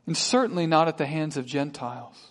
and 0.06 0.16
certainly 0.16 0.66
not 0.66 0.88
at 0.88 0.98
the 0.98 1.06
hands 1.06 1.36
of 1.36 1.46
Gentiles. 1.46 2.29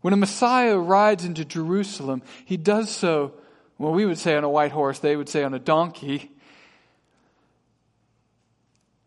When 0.00 0.12
a 0.12 0.16
Messiah 0.16 0.78
rides 0.78 1.24
into 1.24 1.44
Jerusalem, 1.44 2.22
he 2.44 2.56
does 2.56 2.90
so, 2.90 3.32
well, 3.78 3.92
we 3.92 4.06
would 4.06 4.18
say 4.18 4.36
on 4.36 4.44
a 4.44 4.48
white 4.48 4.72
horse, 4.72 4.98
they 4.98 5.16
would 5.16 5.28
say 5.28 5.42
on 5.42 5.54
a 5.54 5.58
donkey. 5.58 6.30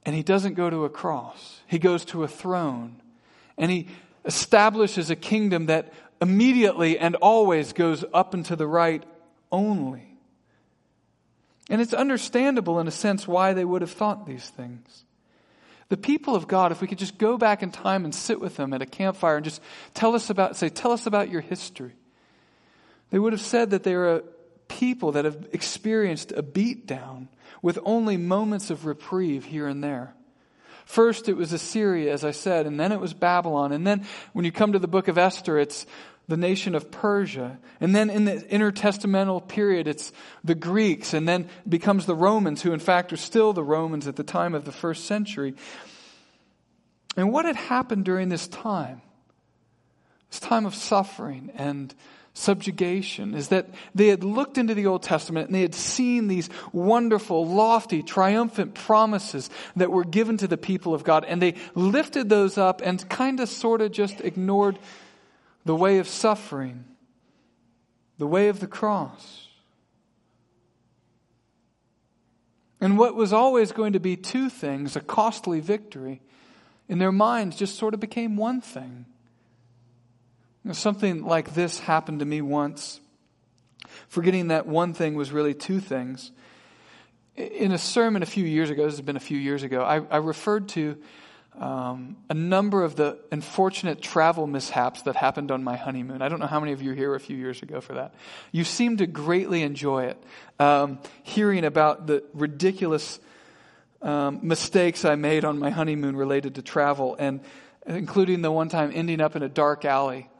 And 0.05 0.15
he 0.15 0.23
doesn't 0.23 0.55
go 0.55 0.69
to 0.69 0.85
a 0.85 0.89
cross, 0.89 1.61
he 1.67 1.79
goes 1.79 2.05
to 2.05 2.23
a 2.23 2.27
throne. 2.27 3.01
And 3.57 3.71
he 3.71 3.87
establishes 4.25 5.09
a 5.09 5.15
kingdom 5.15 5.67
that 5.67 5.93
immediately 6.21 6.97
and 6.97 7.15
always 7.15 7.73
goes 7.73 8.05
up 8.13 8.33
and 8.33 8.45
to 8.45 8.55
the 8.55 8.67
right 8.67 9.03
only. 9.51 10.17
And 11.69 11.81
it's 11.81 11.93
understandable 11.93 12.79
in 12.79 12.87
a 12.87 12.91
sense 12.91 13.27
why 13.27 13.53
they 13.53 13.65
would 13.65 13.81
have 13.81 13.91
thought 13.91 14.25
these 14.25 14.49
things. 14.49 15.05
The 15.91 15.97
people 15.97 16.37
of 16.37 16.47
God, 16.47 16.71
if 16.71 16.79
we 16.79 16.87
could 16.87 16.99
just 16.99 17.17
go 17.17 17.37
back 17.37 17.61
in 17.61 17.69
time 17.69 18.05
and 18.05 18.15
sit 18.15 18.39
with 18.39 18.55
them 18.55 18.71
at 18.71 18.81
a 18.81 18.85
campfire 18.85 19.35
and 19.35 19.43
just 19.43 19.61
tell 19.93 20.15
us 20.15 20.29
about, 20.29 20.55
say, 20.55 20.69
tell 20.69 20.93
us 20.93 21.05
about 21.05 21.29
your 21.29 21.41
history. 21.41 21.91
They 23.09 23.19
would 23.19 23.33
have 23.33 23.41
said 23.41 23.71
that 23.71 23.83
they 23.83 23.93
are 23.93 24.15
a 24.15 24.23
people 24.69 25.11
that 25.11 25.25
have 25.25 25.49
experienced 25.51 26.31
a 26.31 26.41
beatdown 26.41 27.27
with 27.61 27.77
only 27.83 28.15
moments 28.15 28.69
of 28.69 28.85
reprieve 28.85 29.43
here 29.43 29.67
and 29.67 29.83
there. 29.83 30.13
First, 30.85 31.27
it 31.27 31.35
was 31.35 31.51
Assyria, 31.51 32.13
as 32.13 32.23
I 32.23 32.31
said, 32.31 32.67
and 32.67 32.79
then 32.79 32.93
it 32.93 33.01
was 33.01 33.13
Babylon. 33.13 33.73
And 33.73 33.85
then 33.85 34.05
when 34.31 34.45
you 34.45 34.51
come 34.53 34.71
to 34.71 34.79
the 34.79 34.87
book 34.87 35.09
of 35.09 35.17
Esther, 35.17 35.59
it's 35.59 35.85
the 36.27 36.37
nation 36.37 36.75
of 36.75 36.91
Persia. 36.91 37.59
And 37.79 37.95
then 37.95 38.09
in 38.09 38.25
the 38.25 38.37
intertestamental 38.37 39.47
period, 39.47 39.87
it's 39.87 40.11
the 40.43 40.55
Greeks, 40.55 41.13
and 41.13 41.27
then 41.27 41.49
becomes 41.67 42.05
the 42.05 42.15
Romans, 42.15 42.61
who 42.61 42.71
in 42.71 42.79
fact 42.79 43.11
are 43.11 43.17
still 43.17 43.53
the 43.53 43.63
Romans 43.63 44.07
at 44.07 44.15
the 44.15 44.23
time 44.23 44.55
of 44.55 44.65
the 44.65 44.71
first 44.71 45.05
century. 45.05 45.55
And 47.17 47.31
what 47.31 47.45
had 47.45 47.55
happened 47.55 48.05
during 48.05 48.29
this 48.29 48.47
time, 48.47 49.01
this 50.29 50.39
time 50.39 50.65
of 50.65 50.73
suffering 50.73 51.51
and 51.55 51.93
subjugation, 52.33 53.33
is 53.35 53.49
that 53.49 53.67
they 53.93 54.07
had 54.07 54.23
looked 54.23 54.57
into 54.57 54.73
the 54.73 54.87
Old 54.87 55.03
Testament 55.03 55.47
and 55.47 55.55
they 55.55 55.61
had 55.61 55.75
seen 55.75 56.29
these 56.29 56.49
wonderful, 56.71 57.45
lofty, 57.45 58.01
triumphant 58.01 58.73
promises 58.73 59.49
that 59.75 59.91
were 59.91 60.05
given 60.05 60.37
to 60.37 60.47
the 60.47 60.57
people 60.57 60.93
of 60.93 61.03
God, 61.03 61.25
and 61.25 61.41
they 61.41 61.55
lifted 61.75 62.29
those 62.29 62.57
up 62.57 62.81
and 62.81 63.09
kind 63.09 63.41
of 63.41 63.49
sort 63.49 63.81
of 63.81 63.91
just 63.91 64.21
ignored 64.21 64.79
the 65.65 65.75
way 65.75 65.99
of 65.99 66.07
suffering, 66.07 66.85
the 68.17 68.27
way 68.27 68.47
of 68.47 68.59
the 68.59 68.67
cross. 68.67 69.47
And 72.79 72.97
what 72.97 73.15
was 73.15 73.31
always 73.31 73.71
going 73.71 73.93
to 73.93 73.99
be 73.99 74.17
two 74.17 74.49
things, 74.49 74.95
a 74.95 75.01
costly 75.01 75.59
victory, 75.59 76.21
in 76.89 76.97
their 76.97 77.11
minds 77.11 77.55
just 77.55 77.75
sort 77.77 77.93
of 77.93 77.99
became 77.99 78.35
one 78.35 78.59
thing. 78.59 79.05
You 80.63 80.69
know, 80.69 80.73
something 80.73 81.23
like 81.23 81.53
this 81.53 81.79
happened 81.79 82.19
to 82.19 82.25
me 82.25 82.41
once, 82.41 82.99
forgetting 84.07 84.47
that 84.47 84.65
one 84.65 84.93
thing 84.93 85.15
was 85.15 85.31
really 85.31 85.53
two 85.53 85.79
things. 85.79 86.31
In 87.35 87.71
a 87.71 87.77
sermon 87.77 88.23
a 88.23 88.27
few 88.27 88.45
years 88.45 88.69
ago, 88.69 88.85
this 88.85 88.93
has 88.93 89.01
been 89.01 89.15
a 89.15 89.21
few 89.21 89.37
years 89.37 89.63
ago, 89.63 89.83
I, 89.83 90.01
I 90.09 90.17
referred 90.17 90.69
to 90.69 90.97
um, 91.59 92.15
a 92.29 92.33
number 92.33 92.83
of 92.83 92.95
the 92.95 93.19
unfortunate 93.31 94.01
travel 94.01 94.47
mishaps 94.47 95.03
that 95.03 95.15
happened 95.15 95.51
on 95.51 95.63
my 95.63 95.75
honeymoon. 95.75 96.21
I 96.21 96.29
don't 96.29 96.39
know 96.39 96.47
how 96.47 96.59
many 96.59 96.71
of 96.71 96.81
you 96.81 96.91
were 96.91 96.95
here 96.95 97.13
a 97.13 97.19
few 97.19 97.35
years 97.35 97.61
ago 97.61 97.81
for 97.81 97.93
that. 97.95 98.13
You 98.51 98.63
seem 98.63 98.97
to 98.97 99.07
greatly 99.07 99.61
enjoy 99.61 100.05
it, 100.05 100.23
um, 100.59 100.99
hearing 101.23 101.65
about 101.65 102.07
the 102.07 102.23
ridiculous 102.33 103.19
um, 104.01 104.39
mistakes 104.41 105.05
I 105.05 105.15
made 105.15 105.45
on 105.45 105.59
my 105.59 105.69
honeymoon 105.69 106.15
related 106.15 106.55
to 106.55 106.61
travel, 106.61 107.15
and 107.19 107.41
including 107.85 108.41
the 108.41 108.51
one 108.51 108.69
time 108.69 108.91
ending 108.93 109.21
up 109.21 109.35
in 109.35 109.43
a 109.43 109.49
dark 109.49 109.85
alley. 109.85 110.29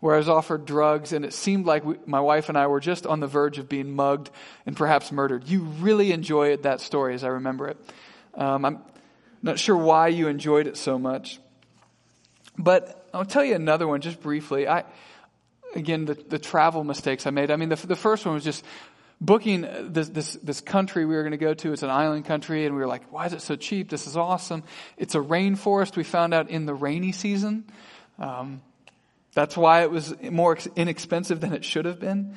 where 0.00 0.16
I 0.16 0.18
was 0.18 0.28
offered 0.28 0.64
drugs, 0.64 1.12
and 1.12 1.24
it 1.24 1.32
seemed 1.32 1.64
like 1.64 1.84
we, 1.84 1.94
my 2.06 2.18
wife 2.18 2.48
and 2.48 2.58
I 2.58 2.66
were 2.66 2.80
just 2.80 3.06
on 3.06 3.20
the 3.20 3.28
verge 3.28 3.58
of 3.58 3.68
being 3.68 3.94
mugged 3.94 4.30
and 4.66 4.76
perhaps 4.76 5.12
murdered. 5.12 5.46
You 5.46 5.60
really 5.60 6.10
enjoyed 6.10 6.64
that 6.64 6.80
story, 6.80 7.14
as 7.14 7.22
I 7.22 7.28
remember 7.28 7.68
it. 7.68 7.76
Um, 8.34 8.64
I'm 8.64 8.78
not 9.42 9.58
sure 9.58 9.76
why 9.76 10.08
you 10.08 10.28
enjoyed 10.28 10.66
it 10.66 10.76
so 10.76 10.98
much. 10.98 11.40
But 12.58 13.08
I'll 13.12 13.24
tell 13.24 13.44
you 13.44 13.54
another 13.54 13.88
one 13.88 14.00
just 14.00 14.20
briefly. 14.20 14.68
I, 14.68 14.84
again, 15.74 16.04
the, 16.04 16.14
the 16.14 16.38
travel 16.38 16.84
mistakes 16.84 17.26
I 17.26 17.30
made. 17.30 17.50
I 17.50 17.56
mean, 17.56 17.68
the, 17.68 17.76
the 17.76 17.96
first 17.96 18.24
one 18.24 18.34
was 18.34 18.44
just 18.44 18.64
booking 19.20 19.66
this, 19.92 20.08
this, 20.08 20.34
this 20.42 20.60
country 20.60 21.06
we 21.06 21.14
were 21.14 21.22
going 21.22 21.32
to 21.32 21.38
go 21.38 21.54
to. 21.54 21.72
It's 21.72 21.82
an 21.82 21.90
island 21.90 22.24
country, 22.24 22.66
and 22.66 22.74
we 22.74 22.80
were 22.80 22.86
like, 22.86 23.10
why 23.12 23.26
is 23.26 23.32
it 23.32 23.40
so 23.40 23.56
cheap? 23.56 23.88
This 23.88 24.06
is 24.06 24.16
awesome. 24.16 24.64
It's 24.96 25.14
a 25.14 25.20
rainforest. 25.20 25.96
We 25.96 26.04
found 26.04 26.34
out 26.34 26.50
in 26.50 26.66
the 26.66 26.74
rainy 26.74 27.12
season. 27.12 27.64
Um, 28.18 28.62
that's 29.34 29.56
why 29.56 29.82
it 29.82 29.90
was 29.90 30.14
more 30.22 30.58
inexpensive 30.76 31.40
than 31.40 31.52
it 31.52 31.64
should 31.64 31.86
have 31.86 31.98
been. 31.98 32.36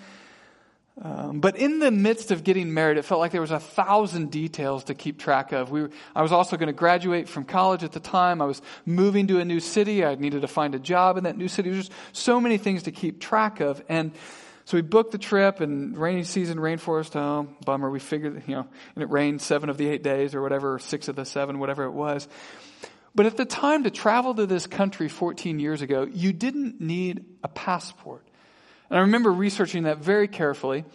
Um, 1.01 1.41
but 1.41 1.57
in 1.57 1.79
the 1.79 1.91
midst 1.91 2.31
of 2.31 2.45
getting 2.45 2.73
married, 2.73 2.97
it 2.97 3.03
felt 3.03 3.19
like 3.19 3.33
there 3.33 3.41
was 3.41 3.51
a 3.51 3.59
thousand 3.59 4.31
details 4.31 4.85
to 4.85 4.93
keep 4.93 5.19
track 5.19 5.51
of. 5.51 5.69
We 5.69 5.87
I 6.15 6.21
was 6.21 6.31
also 6.31 6.55
going 6.55 6.67
to 6.67 6.73
graduate 6.73 7.27
from 7.27 7.43
college 7.43 7.83
at 7.83 7.91
the 7.91 7.99
time. 7.99 8.41
I 8.41 8.45
was 8.45 8.61
moving 8.85 9.27
to 9.27 9.39
a 9.39 9.45
new 9.45 9.59
city. 9.59 10.05
I 10.05 10.15
needed 10.15 10.43
to 10.43 10.47
find 10.47 10.73
a 10.73 10.79
job 10.79 11.17
in 11.17 11.25
that 11.25 11.37
new 11.37 11.49
city. 11.49 11.69
There 11.69 11.75
There's 11.75 11.89
just 11.89 11.99
so 12.13 12.39
many 12.39 12.57
things 12.57 12.83
to 12.83 12.91
keep 12.91 13.19
track 13.19 13.59
of. 13.59 13.83
And 13.89 14.13
so 14.63 14.77
we 14.77 14.81
booked 14.81 15.11
the 15.11 15.17
trip 15.17 15.59
and 15.59 15.97
rainy 15.97 16.23
season, 16.23 16.59
rainforest, 16.59 17.15
oh, 17.17 17.49
bummer. 17.65 17.89
We 17.89 17.99
figured, 17.99 18.43
you 18.47 18.55
know, 18.55 18.67
and 18.95 19.03
it 19.03 19.09
rained 19.09 19.41
seven 19.41 19.69
of 19.69 19.77
the 19.77 19.89
eight 19.89 20.01
days 20.01 20.33
or 20.33 20.41
whatever, 20.41 20.75
or 20.75 20.79
six 20.79 21.09
of 21.09 21.17
the 21.17 21.25
seven, 21.25 21.59
whatever 21.59 21.83
it 21.83 21.91
was. 21.91 22.27
But 23.13 23.25
at 23.25 23.35
the 23.35 23.45
time 23.45 23.83
to 23.83 23.91
travel 23.91 24.33
to 24.35 24.45
this 24.45 24.65
country 24.65 25.09
14 25.09 25.59
years 25.59 25.81
ago, 25.81 26.07
you 26.09 26.31
didn't 26.31 26.79
need 26.79 27.25
a 27.43 27.47
passport. 27.49 28.25
And 28.89 28.99
I 28.99 29.01
remember 29.01 29.31
researching 29.31 29.83
that 29.83 29.97
very 29.97 30.27
carefully. 30.27 30.85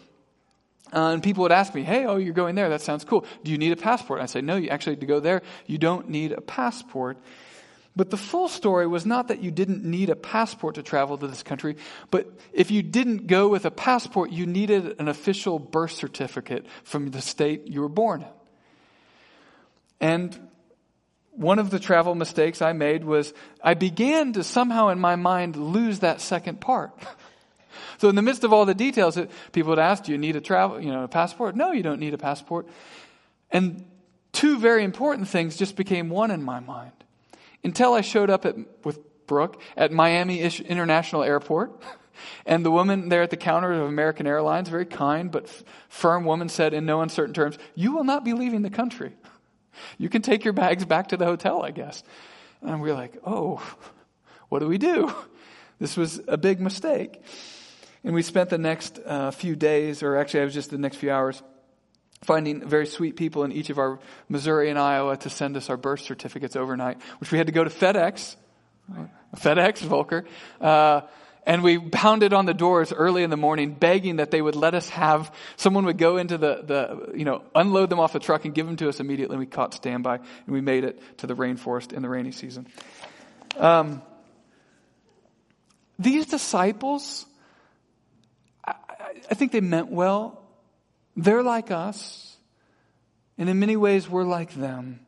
Uh, 0.92 1.10
and 1.12 1.22
people 1.22 1.42
would 1.42 1.52
ask 1.52 1.74
me, 1.74 1.82
hey, 1.82 2.04
oh, 2.04 2.16
you're 2.16 2.34
going 2.34 2.54
there. 2.54 2.68
That 2.68 2.80
sounds 2.80 3.04
cool. 3.04 3.24
Do 3.44 3.50
you 3.50 3.58
need 3.58 3.72
a 3.72 3.76
passport? 3.76 4.20
I 4.20 4.26
say, 4.26 4.40
no, 4.40 4.56
you 4.56 4.70
actually, 4.70 4.96
to 4.96 5.06
go 5.06 5.20
there, 5.20 5.42
you 5.66 5.78
don't 5.78 6.08
need 6.08 6.32
a 6.32 6.40
passport. 6.40 7.16
But 7.94 8.10
the 8.10 8.16
full 8.16 8.48
story 8.48 8.86
was 8.86 9.04
not 9.04 9.28
that 9.28 9.42
you 9.42 9.50
didn't 9.50 9.84
need 9.84 10.10
a 10.10 10.16
passport 10.16 10.76
to 10.76 10.82
travel 10.82 11.18
to 11.18 11.26
this 11.26 11.42
country, 11.42 11.76
but 12.10 12.32
if 12.52 12.70
you 12.70 12.82
didn't 12.82 13.26
go 13.26 13.48
with 13.48 13.64
a 13.64 13.70
passport, 13.70 14.30
you 14.30 14.46
needed 14.46 15.00
an 15.00 15.08
official 15.08 15.58
birth 15.58 15.92
certificate 15.92 16.66
from 16.84 17.10
the 17.10 17.20
state 17.20 17.66
you 17.66 17.80
were 17.80 17.88
born 17.88 18.22
in. 18.22 18.28
And 20.00 20.48
one 21.32 21.58
of 21.58 21.70
the 21.70 21.78
travel 21.78 22.14
mistakes 22.14 22.62
I 22.62 22.72
made 22.72 23.04
was 23.04 23.34
I 23.62 23.74
began 23.74 24.32
to 24.34 24.44
somehow 24.44 24.88
in 24.88 24.98
my 24.98 25.16
mind 25.16 25.56
lose 25.56 26.00
that 26.00 26.20
second 26.20 26.60
part. 26.60 26.92
So 28.00 28.08
in 28.08 28.14
the 28.14 28.22
midst 28.22 28.44
of 28.44 28.52
all 28.54 28.64
the 28.64 28.74
details, 28.74 29.18
people 29.52 29.68
would 29.68 29.78
ask, 29.78 30.04
do 30.04 30.12
you 30.12 30.16
need 30.16 30.34
a 30.34 30.40
travel, 30.40 30.80
you 30.80 30.90
know, 30.90 31.04
a 31.04 31.08
passport? 31.08 31.54
No, 31.54 31.72
you 31.72 31.82
don't 31.82 32.00
need 32.00 32.14
a 32.14 32.18
passport. 32.18 32.66
And 33.50 33.84
two 34.32 34.58
very 34.58 34.84
important 34.84 35.28
things 35.28 35.54
just 35.54 35.76
became 35.76 36.08
one 36.08 36.30
in 36.30 36.42
my 36.42 36.60
mind. 36.60 36.92
Until 37.62 37.92
I 37.92 38.00
showed 38.00 38.30
up 38.30 38.46
at, 38.46 38.56
with 38.86 39.26
Brooke 39.26 39.60
at 39.76 39.92
Miami 39.92 40.40
International 40.40 41.22
Airport. 41.22 41.82
And 42.44 42.66
the 42.66 42.70
woman 42.70 43.08
there 43.08 43.22
at 43.22 43.30
the 43.30 43.38
counter 43.38 43.72
of 43.72 43.88
American 43.88 44.26
Airlines, 44.26 44.68
very 44.68 44.84
kind 44.84 45.30
but 45.30 45.48
firm 45.88 46.26
woman, 46.26 46.50
said 46.50 46.74
in 46.74 46.84
no 46.84 47.00
uncertain 47.00 47.32
terms, 47.32 47.56
You 47.74 47.92
will 47.92 48.04
not 48.04 48.26
be 48.26 48.34
leaving 48.34 48.60
the 48.60 48.68
country. 48.68 49.12
You 49.96 50.10
can 50.10 50.20
take 50.20 50.44
your 50.44 50.52
bags 50.52 50.84
back 50.84 51.08
to 51.08 51.16
the 51.16 51.24
hotel, 51.24 51.62
I 51.62 51.70
guess. 51.70 52.02
And 52.60 52.82
we 52.82 52.90
we're 52.90 52.94
like, 52.94 53.16
Oh, 53.26 53.62
what 54.50 54.58
do 54.58 54.66
we 54.66 54.76
do? 54.76 55.14
This 55.78 55.96
was 55.96 56.20
a 56.28 56.36
big 56.36 56.60
mistake. 56.60 57.22
And 58.02 58.14
we 58.14 58.22
spent 58.22 58.50
the 58.50 58.58
next 58.58 58.98
uh, 59.04 59.30
few 59.30 59.56
days, 59.56 60.02
or 60.02 60.16
actually, 60.16 60.40
it 60.40 60.44
was 60.44 60.54
just 60.54 60.70
the 60.70 60.78
next 60.78 60.96
few 60.96 61.10
hours, 61.10 61.42
finding 62.22 62.66
very 62.66 62.86
sweet 62.86 63.16
people 63.16 63.44
in 63.44 63.52
each 63.52 63.70
of 63.70 63.78
our 63.78 63.98
Missouri 64.28 64.70
and 64.70 64.78
Iowa 64.78 65.16
to 65.18 65.30
send 65.30 65.56
us 65.56 65.68
our 65.68 65.76
birth 65.76 66.00
certificates 66.00 66.56
overnight, 66.56 66.98
which 67.18 67.30
we 67.30 67.38
had 67.38 67.46
to 67.46 67.52
go 67.52 67.64
to 67.64 67.70
FedEx, 67.70 68.36
FedEx, 69.36 69.78
Volker, 69.80 70.24
uh, 70.60 71.02
and 71.46 71.62
we 71.62 71.78
pounded 71.78 72.32
on 72.32 72.44
the 72.44 72.54
doors 72.54 72.92
early 72.92 73.22
in 73.22 73.30
the 73.30 73.36
morning, 73.36 73.72
begging 73.72 74.16
that 74.16 74.30
they 74.30 74.42
would 74.42 74.56
let 74.56 74.74
us 74.74 74.88
have, 74.90 75.34
someone 75.56 75.86
would 75.86 75.98
go 75.98 76.16
into 76.16 76.36
the, 76.36 76.62
the, 76.62 77.18
you 77.18 77.24
know, 77.24 77.42
unload 77.54 77.90
them 77.90 77.98
off 77.98 78.12
the 78.12 78.18
truck 78.18 78.44
and 78.44 78.54
give 78.54 78.66
them 78.66 78.76
to 78.76 78.88
us 78.88 79.00
immediately. 79.00 79.34
And 79.34 79.40
we 79.40 79.46
caught 79.46 79.74
standby 79.74 80.16
and 80.16 80.24
we 80.46 80.60
made 80.60 80.84
it 80.84 81.00
to 81.18 81.26
the 81.26 81.34
rainforest 81.34 81.92
in 81.92 82.02
the 82.02 82.08
rainy 82.08 82.32
season. 82.32 82.66
Um, 83.56 84.02
these 85.98 86.26
disciples, 86.26 87.26
I 89.30 89.34
think 89.34 89.52
they 89.52 89.60
meant 89.60 89.90
well. 89.90 90.42
They're 91.16 91.42
like 91.42 91.70
us. 91.70 92.36
And 93.36 93.48
in 93.48 93.58
many 93.58 93.76
ways, 93.76 94.08
we're 94.08 94.24
like 94.24 94.54
them. 94.54 95.00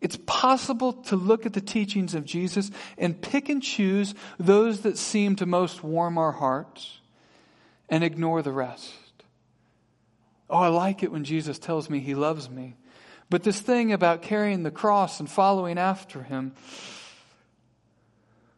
It's 0.00 0.18
possible 0.26 0.94
to 1.04 1.16
look 1.16 1.46
at 1.46 1.52
the 1.52 1.60
teachings 1.60 2.14
of 2.14 2.24
Jesus 2.24 2.70
and 2.98 3.20
pick 3.20 3.48
and 3.48 3.62
choose 3.62 4.14
those 4.38 4.80
that 4.80 4.98
seem 4.98 5.36
to 5.36 5.46
most 5.46 5.84
warm 5.84 6.18
our 6.18 6.32
hearts 6.32 6.98
and 7.88 8.02
ignore 8.02 8.42
the 8.42 8.52
rest. 8.52 8.92
Oh, 10.50 10.58
I 10.58 10.68
like 10.68 11.02
it 11.02 11.12
when 11.12 11.24
Jesus 11.24 11.58
tells 11.58 11.88
me 11.88 12.00
he 12.00 12.14
loves 12.14 12.50
me. 12.50 12.74
But 13.30 13.44
this 13.44 13.60
thing 13.60 13.92
about 13.92 14.22
carrying 14.22 14.62
the 14.62 14.70
cross 14.70 15.20
and 15.20 15.30
following 15.30 15.78
after 15.78 16.22
him, 16.22 16.52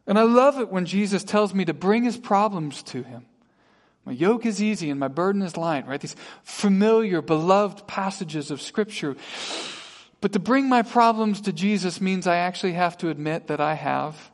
and 0.07 0.19
I 0.19 0.23
love 0.23 0.59
it 0.59 0.69
when 0.69 0.85
Jesus 0.85 1.23
tells 1.23 1.53
me 1.53 1.65
to 1.65 1.73
bring 1.73 2.03
his 2.03 2.17
problems 2.17 2.83
to 2.83 3.03
him. 3.03 3.25
My 4.05 4.11
yoke 4.11 4.45
is 4.45 4.61
easy 4.61 4.89
and 4.91 4.99
my 4.99 5.07
burden 5.07 5.41
is 5.41 5.57
light, 5.57 5.87
right? 5.87 5.99
These 5.99 6.15
familiar, 6.43 7.21
beloved 7.21 7.87
passages 7.87 8.51
of 8.51 8.61
Scripture. 8.61 9.15
But 10.21 10.33
to 10.33 10.39
bring 10.39 10.69
my 10.69 10.83
problems 10.83 11.41
to 11.41 11.53
Jesus 11.53 11.99
means 11.99 12.27
I 12.27 12.37
actually 12.37 12.73
have 12.73 12.97
to 12.99 13.09
admit 13.09 13.47
that 13.47 13.59
I 13.59 13.73
have 13.73 14.31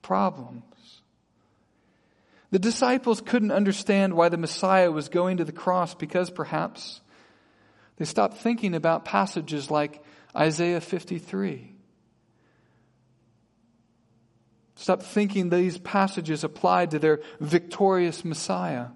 problems. 0.00 0.62
The 2.50 2.58
disciples 2.58 3.20
couldn't 3.20 3.50
understand 3.50 4.14
why 4.14 4.28
the 4.28 4.36
Messiah 4.36 4.90
was 4.90 5.08
going 5.08 5.38
to 5.38 5.44
the 5.44 5.52
cross 5.52 5.94
because 5.94 6.30
perhaps 6.30 7.00
they 7.96 8.04
stopped 8.04 8.38
thinking 8.38 8.74
about 8.74 9.04
passages 9.04 9.70
like 9.70 10.02
Isaiah 10.36 10.80
53 10.80 11.71
Stop 14.82 15.00
thinking 15.00 15.48
these 15.48 15.78
passages 15.78 16.42
applied 16.42 16.90
to 16.90 16.98
their 16.98 17.20
victorious 17.38 18.24
Messiah. 18.24 18.86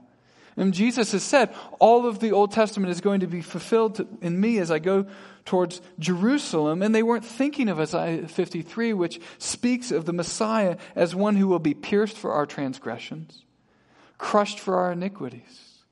And 0.57 0.75
Jesus 0.75 1.13
has 1.13 1.23
said, 1.23 1.55
all 1.79 2.09
of 2.09 2.19
the 2.19 2.33
Old 2.33 2.51
Testament 2.51 2.91
is 2.91 3.01
going 3.01 3.21
to 3.21 3.29
be 3.29 3.41
fulfilled 3.41 4.05
in 4.21 4.41
me 4.41 4.59
as 4.59 4.73
I 4.73 4.81
go 4.81 5.07
towards 5.45 5.81
Jerusalem. 6.01 6.83
And 6.83 6.93
they 6.93 7.05
weren't 7.05 7.25
thinking 7.25 7.69
of 7.69 7.79
Isaiah 7.79 8.27
53, 8.27 8.95
which 8.95 9.21
speaks 9.39 9.93
of 9.93 10.07
the 10.07 10.13
Messiah 10.13 10.77
as 10.97 11.15
one 11.15 11.37
who 11.37 11.47
will 11.47 11.61
be 11.61 11.73
pierced 11.73 12.17
for 12.17 12.33
our 12.33 12.47
transgressions, 12.47 13.45
crushed 14.19 14.59
for 14.59 14.79
our 14.79 14.91
iniquities. 14.91 15.85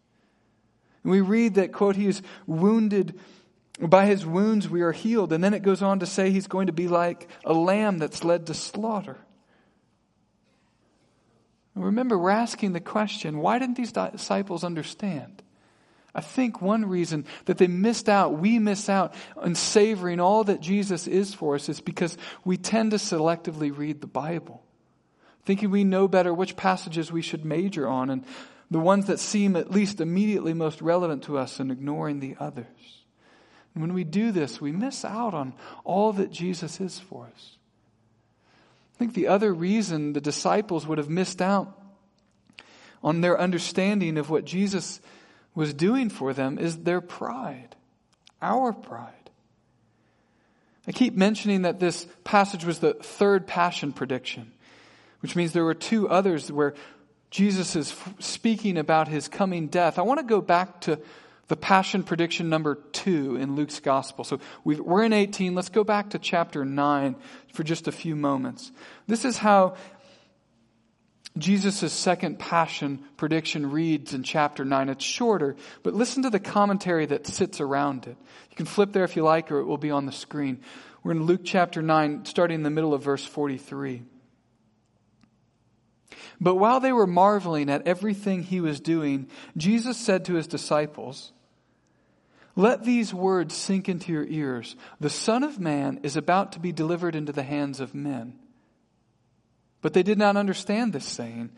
And 1.04 1.12
we 1.12 1.20
read 1.20 1.54
that, 1.54 1.70
quote, 1.70 1.94
he 1.94 2.08
is 2.08 2.20
wounded, 2.48 3.16
by 3.80 4.06
his 4.06 4.26
wounds 4.26 4.68
we 4.68 4.82
are 4.82 4.90
healed. 4.90 5.32
And 5.32 5.44
then 5.44 5.54
it 5.54 5.62
goes 5.62 5.82
on 5.82 6.00
to 6.00 6.06
say 6.06 6.32
he's 6.32 6.48
going 6.48 6.66
to 6.66 6.72
be 6.72 6.88
like 6.88 7.28
a 7.44 7.52
lamb 7.52 8.00
that's 8.00 8.24
led 8.24 8.48
to 8.48 8.54
slaughter. 8.54 9.18
Remember, 11.74 12.16
we're 12.16 12.30
asking 12.30 12.72
the 12.72 12.80
question 12.80 13.38
why 13.38 13.58
didn't 13.58 13.76
these 13.76 13.92
disciples 13.92 14.64
understand? 14.64 15.42
I 16.14 16.20
think 16.20 16.62
one 16.62 16.86
reason 16.86 17.26
that 17.46 17.58
they 17.58 17.66
missed 17.66 18.08
out, 18.08 18.38
we 18.38 18.60
miss 18.60 18.88
out 18.88 19.14
on 19.36 19.56
savoring 19.56 20.20
all 20.20 20.44
that 20.44 20.60
Jesus 20.60 21.08
is 21.08 21.34
for 21.34 21.56
us 21.56 21.68
is 21.68 21.80
because 21.80 22.16
we 22.44 22.56
tend 22.56 22.92
to 22.92 22.98
selectively 22.98 23.76
read 23.76 24.00
the 24.00 24.06
Bible, 24.06 24.62
thinking 25.44 25.70
we 25.70 25.82
know 25.82 26.06
better 26.06 26.32
which 26.32 26.56
passages 26.56 27.10
we 27.10 27.22
should 27.22 27.44
major 27.44 27.88
on 27.88 28.10
and 28.10 28.24
the 28.70 28.78
ones 28.78 29.06
that 29.06 29.18
seem 29.18 29.56
at 29.56 29.72
least 29.72 30.00
immediately 30.00 30.54
most 30.54 30.80
relevant 30.80 31.24
to 31.24 31.36
us 31.36 31.58
and 31.58 31.72
ignoring 31.72 32.20
the 32.20 32.36
others. 32.38 32.66
And 33.74 33.82
when 33.82 33.92
we 33.92 34.04
do 34.04 34.30
this, 34.30 34.60
we 34.60 34.70
miss 34.70 35.04
out 35.04 35.34
on 35.34 35.52
all 35.82 36.12
that 36.12 36.30
Jesus 36.30 36.80
is 36.80 37.00
for 37.00 37.28
us. 37.34 37.56
I 38.94 38.98
think 38.98 39.14
the 39.14 39.28
other 39.28 39.52
reason 39.52 40.12
the 40.12 40.20
disciples 40.20 40.86
would 40.86 40.98
have 40.98 41.10
missed 41.10 41.42
out 41.42 41.80
on 43.02 43.20
their 43.20 43.38
understanding 43.38 44.16
of 44.16 44.30
what 44.30 44.44
Jesus 44.44 45.00
was 45.54 45.74
doing 45.74 46.08
for 46.08 46.32
them 46.32 46.58
is 46.58 46.78
their 46.78 47.00
pride, 47.00 47.76
our 48.40 48.72
pride. 48.72 49.12
I 50.86 50.92
keep 50.92 51.14
mentioning 51.14 51.62
that 51.62 51.80
this 51.80 52.06
passage 52.24 52.64
was 52.64 52.78
the 52.78 52.94
third 52.94 53.46
passion 53.46 53.92
prediction, 53.92 54.52
which 55.20 55.34
means 55.34 55.52
there 55.52 55.64
were 55.64 55.74
two 55.74 56.08
others 56.08 56.52
where 56.52 56.74
Jesus 57.30 57.74
is 57.74 57.94
speaking 58.20 58.76
about 58.76 59.08
his 59.08 59.28
coming 59.28 59.66
death. 59.66 59.98
I 59.98 60.02
want 60.02 60.20
to 60.20 60.26
go 60.26 60.40
back 60.40 60.82
to 60.82 61.00
the 61.48 61.56
passion 61.56 62.02
prediction 62.02 62.48
number 62.48 62.76
two 62.92 63.36
in 63.36 63.54
Luke's 63.56 63.80
gospel. 63.80 64.24
So 64.24 64.40
we 64.64 64.78
are 64.78 65.02
in 65.02 65.12
18. 65.12 65.54
Let's 65.54 65.68
go 65.68 65.84
back 65.84 66.10
to 66.10 66.18
chapter 66.18 66.64
9 66.64 67.16
for 67.52 67.62
just 67.62 67.88
a 67.88 67.92
few 67.92 68.16
moments. 68.16 68.72
This 69.06 69.24
is 69.24 69.38
how 69.38 69.76
Jesus' 71.36 71.92
second 71.92 72.38
passion 72.38 73.00
prediction 73.16 73.70
reads 73.70 74.14
in 74.14 74.22
chapter 74.22 74.64
9. 74.64 74.88
It's 74.88 75.04
shorter, 75.04 75.56
but 75.82 75.94
listen 75.94 76.22
to 76.22 76.30
the 76.30 76.38
commentary 76.38 77.06
that 77.06 77.26
sits 77.26 77.60
around 77.60 78.06
it. 78.06 78.16
You 78.50 78.56
can 78.56 78.66
flip 78.66 78.92
there 78.92 79.04
if 79.04 79.16
you 79.16 79.24
like, 79.24 79.50
or 79.50 79.58
it 79.58 79.64
will 79.64 79.78
be 79.78 79.90
on 79.90 80.06
the 80.06 80.12
screen. 80.12 80.60
We're 81.02 81.12
in 81.12 81.24
Luke 81.24 81.42
chapter 81.44 81.82
9, 81.82 82.24
starting 82.24 82.56
in 82.56 82.62
the 82.62 82.70
middle 82.70 82.94
of 82.94 83.02
verse 83.02 83.24
43. 83.24 84.04
But 86.40 86.56
while 86.56 86.80
they 86.80 86.92
were 86.92 87.06
marveling 87.06 87.70
at 87.70 87.86
everything 87.86 88.42
he 88.42 88.60
was 88.60 88.80
doing, 88.80 89.28
Jesus 89.56 89.96
said 89.96 90.24
to 90.24 90.34
his 90.34 90.46
disciples, 90.46 91.32
let 92.56 92.84
these 92.84 93.12
words 93.12 93.54
sink 93.54 93.88
into 93.88 94.12
your 94.12 94.26
ears. 94.26 94.76
The 95.00 95.10
Son 95.10 95.42
of 95.42 95.58
Man 95.58 96.00
is 96.04 96.16
about 96.16 96.52
to 96.52 96.60
be 96.60 96.70
delivered 96.70 97.16
into 97.16 97.32
the 97.32 97.42
hands 97.42 97.80
of 97.80 97.94
men. 97.94 98.38
But 99.82 99.92
they 99.92 100.04
did 100.04 100.18
not 100.18 100.36
understand 100.36 100.92
this 100.92 101.04
saying, 101.04 101.50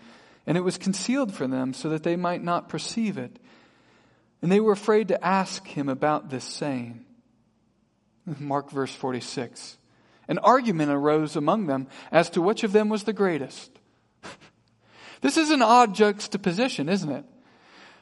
and 0.47 0.57
it 0.57 0.63
was 0.63 0.79
concealed 0.79 1.35
from 1.35 1.51
them 1.51 1.75
so 1.75 1.91
that 1.91 2.03
they 2.03 2.17
might 2.17 2.43
not 2.43 2.69
perceive 2.69 3.19
it, 3.19 3.39
And 4.43 4.53
they 4.53 4.61
were 4.61 4.73
afraid 4.73 5.09
to 5.09 5.27
ask 5.27 5.67
him 5.67 5.89
about 5.89 6.31
this 6.31 6.45
saying. 6.45 7.05
Mark 8.39 8.71
verse 8.71 8.95
46. 8.95 9.79
An 10.29 10.39
argument 10.39 10.91
arose 10.91 11.37
among 11.37 11.67
them 11.67 11.87
as 12.11 12.31
to 12.31 12.43
which 12.43 12.65
of 12.65 12.73
them 12.73 12.89
was 12.89 13.05
the 13.05 13.13
greatest. 13.13 13.76
This 15.21 15.37
is 15.37 15.51
an 15.51 15.63
odd 15.63 15.95
juxtaposition, 15.95 16.89
isn't 16.89 17.11
it? 17.11 17.25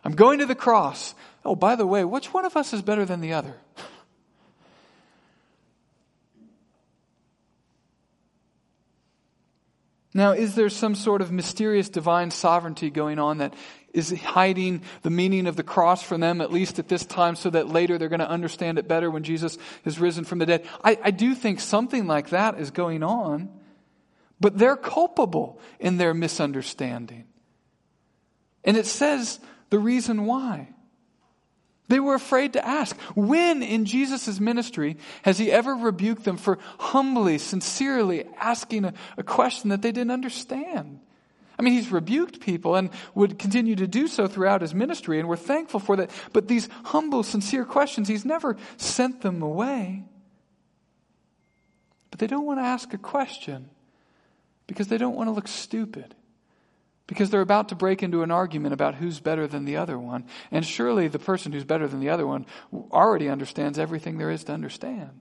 I'm 0.04 0.14
going 0.14 0.40
to 0.40 0.46
the 0.46 0.54
cross. 0.54 1.14
Oh, 1.44 1.56
by 1.56 1.76
the 1.76 1.86
way, 1.86 2.04
which 2.04 2.32
one 2.32 2.44
of 2.44 2.56
us 2.56 2.72
is 2.72 2.82
better 2.82 3.04
than 3.04 3.20
the 3.20 3.32
other? 3.32 3.54
Now, 10.16 10.30
is 10.30 10.54
there 10.54 10.68
some 10.68 10.94
sort 10.94 11.22
of 11.22 11.32
mysterious 11.32 11.88
divine 11.88 12.30
sovereignty 12.30 12.88
going 12.88 13.18
on 13.18 13.38
that 13.38 13.52
is 13.92 14.12
hiding 14.12 14.82
the 15.02 15.10
meaning 15.10 15.48
of 15.48 15.56
the 15.56 15.64
cross 15.64 16.04
from 16.04 16.20
them, 16.20 16.40
at 16.40 16.52
least 16.52 16.78
at 16.78 16.86
this 16.86 17.04
time, 17.04 17.34
so 17.34 17.50
that 17.50 17.68
later 17.68 17.98
they're 17.98 18.08
going 18.08 18.20
to 18.20 18.28
understand 18.28 18.78
it 18.78 18.86
better 18.86 19.10
when 19.10 19.24
Jesus 19.24 19.58
is 19.84 19.98
risen 19.98 20.24
from 20.24 20.38
the 20.38 20.46
dead? 20.46 20.66
I, 20.84 20.98
I 21.02 21.10
do 21.10 21.34
think 21.34 21.58
something 21.58 22.06
like 22.06 22.30
that 22.30 22.60
is 22.60 22.70
going 22.70 23.02
on, 23.02 23.48
but 24.44 24.58
they're 24.58 24.76
culpable 24.76 25.58
in 25.80 25.96
their 25.96 26.12
misunderstanding. 26.12 27.24
And 28.62 28.76
it 28.76 28.84
says 28.84 29.40
the 29.70 29.78
reason 29.78 30.26
why. 30.26 30.68
They 31.88 31.98
were 31.98 32.14
afraid 32.14 32.52
to 32.52 32.62
ask. 32.62 32.94
When 33.14 33.62
in 33.62 33.86
Jesus' 33.86 34.38
ministry 34.40 34.98
has 35.22 35.38
he 35.38 35.50
ever 35.50 35.74
rebuked 35.74 36.24
them 36.24 36.36
for 36.36 36.58
humbly, 36.78 37.38
sincerely 37.38 38.26
asking 38.38 38.84
a, 38.84 38.92
a, 39.16 39.22
question 39.22 39.70
that 39.70 39.80
they 39.80 39.92
didn't 39.92 40.10
understand? 40.10 41.00
I 41.58 41.62
mean, 41.62 41.72
he's 41.72 41.90
rebuked 41.90 42.40
people 42.40 42.76
and 42.76 42.90
would 43.14 43.38
continue 43.38 43.76
to 43.76 43.86
do 43.86 44.08
so 44.08 44.28
throughout 44.28 44.60
his 44.60 44.74
ministry, 44.74 45.20
and 45.20 45.26
we're 45.26 45.36
thankful 45.36 45.80
for 45.80 45.96
that. 45.96 46.10
But 46.34 46.48
these 46.48 46.68
humble, 46.84 47.22
sincere 47.22 47.64
questions, 47.64 48.08
he's 48.08 48.26
never 48.26 48.58
sent 48.76 49.22
them 49.22 49.40
away. 49.40 50.04
But 52.10 52.20
they 52.20 52.26
don't 52.26 52.44
want 52.44 52.58
to 52.58 52.64
ask 52.64 52.92
a 52.92 52.98
question 52.98 53.70
because 54.66 54.88
they 54.88 54.98
don't 54.98 55.16
want 55.16 55.28
to 55.28 55.32
look 55.32 55.48
stupid 55.48 56.14
because 57.06 57.30
they're 57.30 57.40
about 57.40 57.68
to 57.68 57.74
break 57.74 58.02
into 58.02 58.22
an 58.22 58.30
argument 58.30 58.72
about 58.72 58.94
who's 58.94 59.20
better 59.20 59.46
than 59.46 59.64
the 59.64 59.76
other 59.76 59.98
one. 59.98 60.24
And 60.50 60.64
surely 60.64 61.08
the 61.08 61.18
person 61.18 61.52
who's 61.52 61.64
better 61.64 61.86
than 61.86 62.00
the 62.00 62.08
other 62.08 62.26
one 62.26 62.46
already 62.72 63.28
understands 63.28 63.78
everything 63.78 64.16
there 64.16 64.30
is 64.30 64.44
to 64.44 64.52
understand. 64.52 65.20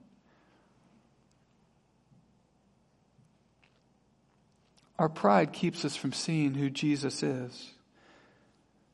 Our 4.98 5.08
pride 5.08 5.52
keeps 5.52 5.84
us 5.84 5.96
from 5.96 6.12
seeing 6.12 6.54
who 6.54 6.70
Jesus 6.70 7.22
is. 7.22 7.72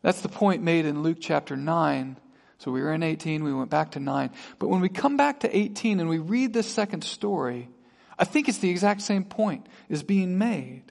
That's 0.02 0.22
the 0.22 0.30
point 0.30 0.62
made 0.62 0.86
in 0.86 1.02
Luke 1.02 1.18
chapter 1.20 1.56
9. 1.56 2.16
So 2.58 2.70
we 2.70 2.80
were 2.80 2.92
in 2.92 3.02
18, 3.02 3.44
we 3.44 3.54
went 3.54 3.70
back 3.70 3.92
to 3.92 4.00
9. 4.00 4.30
But 4.58 4.68
when 4.68 4.80
we 4.80 4.88
come 4.88 5.16
back 5.16 5.40
to 5.40 5.56
18 5.56 6.00
and 6.00 6.08
we 6.08 6.18
read 6.18 6.52
this 6.52 6.66
second 6.66 7.04
story, 7.04 7.68
I 8.20 8.24
think 8.24 8.48
it's 8.48 8.58
the 8.58 8.68
exact 8.68 9.00
same 9.00 9.24
point 9.24 9.66
is 9.88 10.02
being 10.02 10.36
made. 10.36 10.82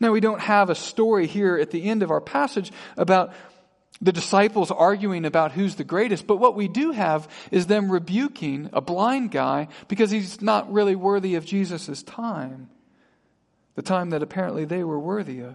Now, 0.00 0.10
we 0.10 0.20
don't 0.20 0.40
have 0.40 0.70
a 0.70 0.74
story 0.74 1.26
here 1.26 1.58
at 1.58 1.70
the 1.70 1.84
end 1.84 2.02
of 2.02 2.10
our 2.10 2.20
passage 2.20 2.72
about 2.96 3.34
the 4.00 4.10
disciples 4.10 4.70
arguing 4.70 5.26
about 5.26 5.52
who's 5.52 5.76
the 5.76 5.84
greatest, 5.84 6.26
but 6.26 6.38
what 6.38 6.56
we 6.56 6.66
do 6.66 6.92
have 6.92 7.28
is 7.52 7.66
them 7.66 7.92
rebuking 7.92 8.70
a 8.72 8.80
blind 8.80 9.30
guy 9.30 9.68
because 9.86 10.10
he's 10.10 10.40
not 10.40 10.72
really 10.72 10.96
worthy 10.96 11.34
of 11.34 11.44
Jesus' 11.44 12.02
time, 12.02 12.70
the 13.74 13.82
time 13.82 14.10
that 14.10 14.22
apparently 14.22 14.64
they 14.64 14.82
were 14.82 14.98
worthy 14.98 15.40
of, 15.40 15.54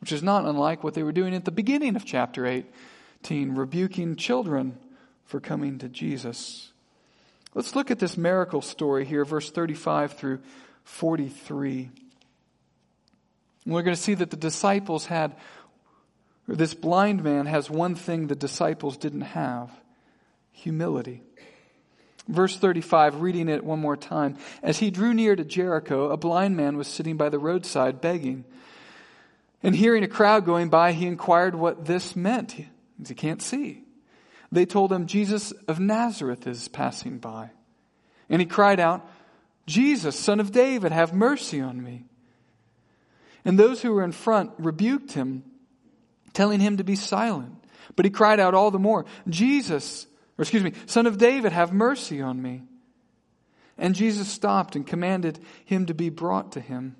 which 0.00 0.12
is 0.12 0.22
not 0.22 0.44
unlike 0.44 0.84
what 0.84 0.92
they 0.92 1.02
were 1.02 1.10
doing 1.10 1.34
at 1.34 1.46
the 1.46 1.50
beginning 1.50 1.96
of 1.96 2.04
chapter 2.04 2.46
18, 2.46 3.56
rebuking 3.56 4.14
children 4.14 4.78
for 5.24 5.40
coming 5.40 5.78
to 5.78 5.88
Jesus. 5.88 6.73
Let's 7.54 7.76
look 7.76 7.90
at 7.92 8.00
this 8.00 8.16
miracle 8.16 8.62
story 8.62 9.04
here, 9.04 9.24
verse 9.24 9.50
35 9.50 10.14
through 10.14 10.40
43. 10.82 11.90
And 13.64 13.74
we're 13.74 13.82
going 13.82 13.96
to 13.96 14.02
see 14.02 14.14
that 14.14 14.30
the 14.30 14.36
disciples 14.36 15.06
had, 15.06 15.36
this 16.48 16.74
blind 16.74 17.22
man 17.22 17.46
has 17.46 17.70
one 17.70 17.94
thing 17.94 18.26
the 18.26 18.34
disciples 18.34 18.96
didn't 18.96 19.22
have 19.22 19.70
humility. 20.50 21.22
Verse 22.26 22.56
35, 22.56 23.20
reading 23.20 23.48
it 23.48 23.64
one 23.64 23.80
more 23.80 23.96
time. 23.96 24.36
As 24.62 24.78
he 24.78 24.90
drew 24.90 25.14
near 25.14 25.36
to 25.36 25.44
Jericho, 25.44 26.10
a 26.10 26.16
blind 26.16 26.56
man 26.56 26.76
was 26.76 26.88
sitting 26.88 27.16
by 27.16 27.28
the 27.28 27.38
roadside 27.38 28.00
begging. 28.00 28.44
And 29.62 29.76
hearing 29.76 30.02
a 30.02 30.08
crowd 30.08 30.44
going 30.44 30.70
by, 30.70 30.92
he 30.92 31.06
inquired 31.06 31.54
what 31.54 31.84
this 31.84 32.16
meant. 32.16 32.52
He 32.52 33.14
can't 33.14 33.42
see. 33.42 33.83
They 34.54 34.66
told 34.66 34.92
him, 34.92 35.06
Jesus 35.06 35.50
of 35.66 35.80
Nazareth 35.80 36.46
is 36.46 36.68
passing 36.68 37.18
by. 37.18 37.50
And 38.28 38.40
he 38.40 38.46
cried 38.46 38.78
out, 38.78 39.08
Jesus, 39.66 40.18
son 40.18 40.38
of 40.38 40.52
David, 40.52 40.92
have 40.92 41.12
mercy 41.12 41.60
on 41.60 41.82
me. 41.82 42.04
And 43.44 43.58
those 43.58 43.82
who 43.82 43.92
were 43.92 44.04
in 44.04 44.12
front 44.12 44.52
rebuked 44.58 45.12
him, 45.12 45.42
telling 46.32 46.60
him 46.60 46.76
to 46.76 46.84
be 46.84 46.96
silent. 46.96 47.64
But 47.96 48.04
he 48.04 48.10
cried 48.10 48.40
out 48.40 48.54
all 48.54 48.70
the 48.70 48.78
more, 48.78 49.06
Jesus, 49.28 50.06
or 50.38 50.42
excuse 50.42 50.62
me, 50.62 50.72
son 50.86 51.06
of 51.06 51.18
David, 51.18 51.52
have 51.52 51.72
mercy 51.72 52.22
on 52.22 52.40
me. 52.40 52.62
And 53.76 53.94
Jesus 53.94 54.28
stopped 54.28 54.76
and 54.76 54.86
commanded 54.86 55.40
him 55.64 55.86
to 55.86 55.94
be 55.94 56.10
brought 56.10 56.52
to 56.52 56.60
him. 56.60 56.96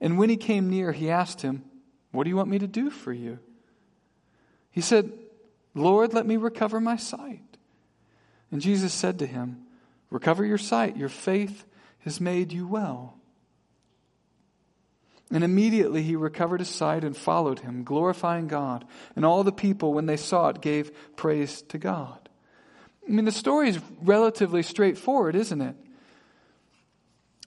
And 0.00 0.18
when 0.18 0.30
he 0.30 0.36
came 0.36 0.68
near, 0.68 0.90
he 0.92 1.10
asked 1.10 1.42
him, 1.42 1.62
What 2.10 2.24
do 2.24 2.30
you 2.30 2.36
want 2.36 2.50
me 2.50 2.58
to 2.58 2.66
do 2.66 2.90
for 2.90 3.12
you? 3.12 3.38
He 4.70 4.80
said, 4.80 5.12
Lord, 5.78 6.12
let 6.12 6.26
me 6.26 6.36
recover 6.36 6.80
my 6.80 6.96
sight. 6.96 7.56
And 8.50 8.60
Jesus 8.60 8.92
said 8.92 9.18
to 9.18 9.26
him, 9.26 9.64
Recover 10.10 10.44
your 10.44 10.58
sight, 10.58 10.96
your 10.96 11.08
faith 11.08 11.64
has 12.00 12.20
made 12.20 12.52
you 12.52 12.66
well. 12.66 13.14
And 15.30 15.44
immediately 15.44 16.02
he 16.02 16.16
recovered 16.16 16.60
his 16.60 16.70
sight 16.70 17.04
and 17.04 17.14
followed 17.14 17.58
him, 17.58 17.84
glorifying 17.84 18.48
God. 18.48 18.86
And 19.14 19.26
all 19.26 19.44
the 19.44 19.52
people, 19.52 19.92
when 19.92 20.06
they 20.06 20.16
saw 20.16 20.48
it, 20.48 20.62
gave 20.62 20.90
praise 21.16 21.60
to 21.62 21.78
God. 21.78 22.28
I 23.06 23.10
mean, 23.10 23.26
the 23.26 23.32
story 23.32 23.68
is 23.68 23.78
relatively 24.02 24.62
straightforward, 24.62 25.36
isn't 25.36 25.60
it? 25.60 25.76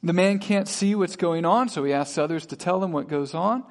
The 0.04 0.14
man 0.14 0.40
can't 0.40 0.68
see 0.68 0.96
what's 0.96 1.16
going 1.16 1.46
on, 1.46 1.70
so 1.70 1.84
he 1.84 1.94
asks 1.94 2.18
others 2.18 2.48
to 2.48 2.56
tell 2.56 2.84
him 2.84 2.92
what 2.92 3.08
goes 3.08 3.34
on. 3.34 3.64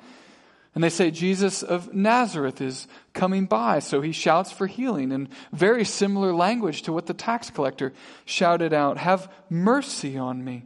And 0.75 0.85
they 0.85 0.91
say 0.91 1.11
Jesus 1.11 1.63
of 1.63 1.93
Nazareth 1.93 2.61
is 2.61 2.87
coming 3.13 3.47
by, 3.47 3.81
so 3.81 4.01
he 4.01 4.13
shouts 4.13 4.53
for 4.53 4.67
healing 4.69 5.11
in 5.11 5.29
very 5.53 5.85
similar 5.85 6.33
language 6.33 6.83
to 6.83 6.93
what 6.93 7.07
the 7.07 7.15
tax 7.15 7.51
collector 7.51 7.93
shouted 8.25 8.73
out 8.73 8.99
Have 8.99 9.33
mercy 9.49 10.17
on 10.17 10.45
me 10.45 10.65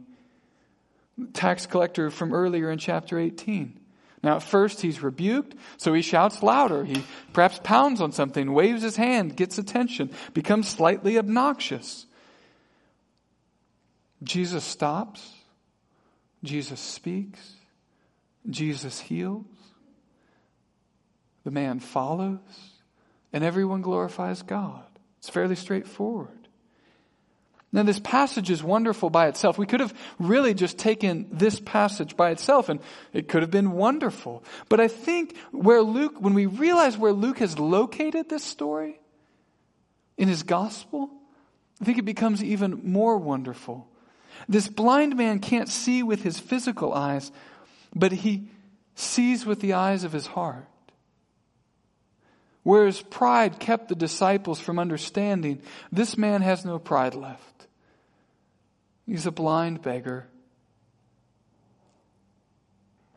tax 1.33 1.65
collector 1.65 2.09
from 2.09 2.33
earlier 2.33 2.69
in 2.69 2.77
chapter 2.77 3.17
18. 3.17 3.79
Now, 4.23 4.37
at 4.37 4.43
first, 4.43 4.81
he's 4.81 5.03
rebuked, 5.03 5.55
so 5.77 5.93
he 5.93 6.01
shouts 6.01 6.41
louder. 6.41 6.83
He 6.83 7.03
perhaps 7.31 7.59
pounds 7.63 8.01
on 8.01 8.11
something, 8.11 8.53
waves 8.53 8.81
his 8.81 8.95
hand, 8.95 9.35
gets 9.35 9.57
attention, 9.57 10.09
becomes 10.33 10.67
slightly 10.67 11.17
obnoxious. 11.17 12.07
Jesus 14.23 14.63
stops. 14.63 15.31
Jesus 16.43 16.79
speaks. 16.79 17.53
Jesus 18.49 18.99
heals. 18.99 19.45
The 21.45 21.51
man 21.51 21.79
follows. 21.79 22.39
And 23.31 23.43
everyone 23.43 23.81
glorifies 23.81 24.41
God. 24.41 24.83
It's 25.19 25.29
fairly 25.29 25.55
straightforward. 25.55 26.29
Now, 27.71 27.83
this 27.83 27.99
passage 27.99 28.49
is 28.49 28.63
wonderful 28.63 29.09
by 29.09 29.27
itself. 29.27 29.57
We 29.57 29.65
could 29.65 29.81
have 29.81 29.93
really 30.17 30.53
just 30.53 30.77
taken 30.77 31.27
this 31.31 31.59
passage 31.59 32.15
by 32.15 32.29
itself 32.29 32.69
and 32.69 32.79
it 33.11 33.27
could 33.27 33.41
have 33.41 33.51
been 33.51 33.73
wonderful. 33.73 34.45
But 34.69 34.79
I 34.79 34.87
think 34.87 35.35
where 35.51 35.81
Luke, 35.81 36.15
when 36.19 36.33
we 36.33 36.45
realize 36.45 36.97
where 36.97 37.11
Luke 37.11 37.39
has 37.39 37.59
located 37.59 38.29
this 38.29 38.45
story 38.45 38.99
in 40.17 40.29
his 40.29 40.43
gospel, 40.43 41.09
I 41.81 41.85
think 41.85 41.97
it 41.97 42.05
becomes 42.05 42.41
even 42.41 42.79
more 42.89 43.17
wonderful. 43.17 43.87
This 44.47 44.69
blind 44.69 45.17
man 45.17 45.39
can't 45.39 45.67
see 45.67 46.01
with 46.01 46.23
his 46.23 46.39
physical 46.39 46.93
eyes, 46.93 47.29
but 47.93 48.13
he 48.13 48.47
sees 48.95 49.45
with 49.45 49.59
the 49.59 49.73
eyes 49.73 50.05
of 50.05 50.13
his 50.13 50.27
heart. 50.27 50.65
Whereas 52.65 52.99
pride 52.99 53.59
kept 53.59 53.89
the 53.89 53.95
disciples 53.95 54.59
from 54.59 54.79
understanding, 54.79 55.61
this 55.91 56.17
man 56.17 56.41
has 56.41 56.65
no 56.65 56.79
pride 56.79 57.13
left. 57.13 57.67
He's 59.05 59.27
a 59.27 59.31
blind 59.31 59.83
beggar. 59.83 60.25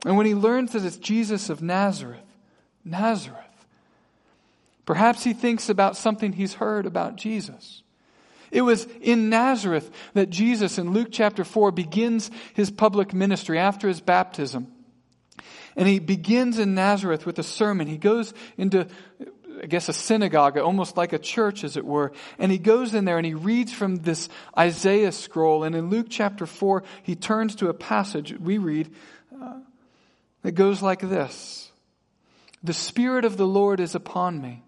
And 0.04 0.18
when 0.18 0.26
he 0.26 0.34
learns 0.34 0.72
that 0.72 0.84
it's 0.84 0.98
Jesus 0.98 1.48
of 1.48 1.62
Nazareth, 1.62 2.20
Nazareth, 2.84 3.38
perhaps 4.84 5.24
he 5.24 5.32
thinks 5.32 5.70
about 5.70 5.96
something 5.96 6.34
he's 6.34 6.52
heard 6.52 6.84
about 6.84 7.16
Jesus. 7.16 7.82
It 8.50 8.60
was 8.60 8.86
in 9.00 9.30
Nazareth 9.30 9.90
that 10.12 10.28
Jesus 10.28 10.76
in 10.76 10.92
Luke 10.92 11.08
chapter 11.10 11.42
4 11.42 11.72
begins 11.72 12.30
his 12.52 12.70
public 12.70 13.14
ministry 13.14 13.58
after 13.58 13.88
his 13.88 14.02
baptism. 14.02 14.70
And 15.74 15.88
he 15.88 16.00
begins 16.00 16.58
in 16.58 16.74
Nazareth 16.74 17.24
with 17.24 17.38
a 17.38 17.42
sermon. 17.42 17.86
He 17.86 17.96
goes 17.96 18.34
into 18.58 18.88
I 19.62 19.66
guess, 19.66 19.88
a 19.88 19.92
synagogue, 19.92 20.58
almost 20.58 20.96
like 20.96 21.12
a 21.12 21.18
church, 21.18 21.64
as 21.64 21.76
it 21.76 21.84
were. 21.84 22.12
And 22.38 22.52
he 22.52 22.58
goes 22.58 22.94
in 22.94 23.04
there 23.04 23.18
and 23.18 23.26
he 23.26 23.34
reads 23.34 23.72
from 23.72 23.96
this 23.96 24.28
Isaiah 24.56 25.12
scroll. 25.12 25.64
And 25.64 25.74
in 25.74 25.90
Luke 25.90 26.06
chapter 26.08 26.46
4, 26.46 26.82
he 27.02 27.14
turns 27.14 27.54
to 27.56 27.68
a 27.68 27.74
passage 27.74 28.34
we 28.38 28.58
read 28.58 28.92
uh, 29.40 29.60
that 30.42 30.52
goes 30.52 30.82
like 30.82 31.00
this 31.00 31.70
The 32.62 32.72
Spirit 32.72 33.24
of 33.24 33.36
the 33.36 33.46
Lord 33.46 33.80
is 33.80 33.94
upon 33.94 34.40
me. 34.40 34.62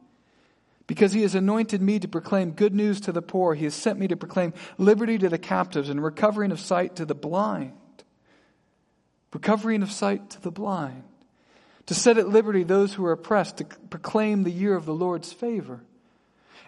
Because 0.87 1.13
he 1.13 1.23
has 1.23 1.37
anointed 1.37 1.81
me 1.81 2.01
to 2.01 2.09
proclaim 2.09 2.51
good 2.51 2.75
news 2.75 3.01
to 3.03 3.13
the 3.13 3.23
poor, 3.23 3.55
he 3.55 3.63
has 3.63 3.75
sent 3.75 3.97
me 3.97 4.09
to 4.09 4.17
proclaim 4.17 4.53
liberty 4.77 5.19
to 5.19 5.29
the 5.29 5.39
captives 5.39 5.89
and 5.89 6.03
recovering 6.03 6.51
of 6.51 6.59
sight 6.59 6.97
to 6.97 7.07
the 7.07 7.15
blind. 7.15 7.73
Recovering 9.33 9.83
of 9.83 9.93
sight 9.93 10.31
to 10.31 10.41
the 10.41 10.51
blind 10.51 11.05
to 11.91 11.95
set 11.97 12.19
at 12.19 12.29
liberty 12.29 12.63
those 12.63 12.95
who 12.95 13.05
are 13.05 13.11
oppressed, 13.11 13.57
to 13.57 13.65
proclaim 13.65 14.45
the 14.45 14.51
year 14.53 14.77
of 14.77 14.87
the 14.87 14.95
Lord's 14.95 15.33
favor. 15.33 15.81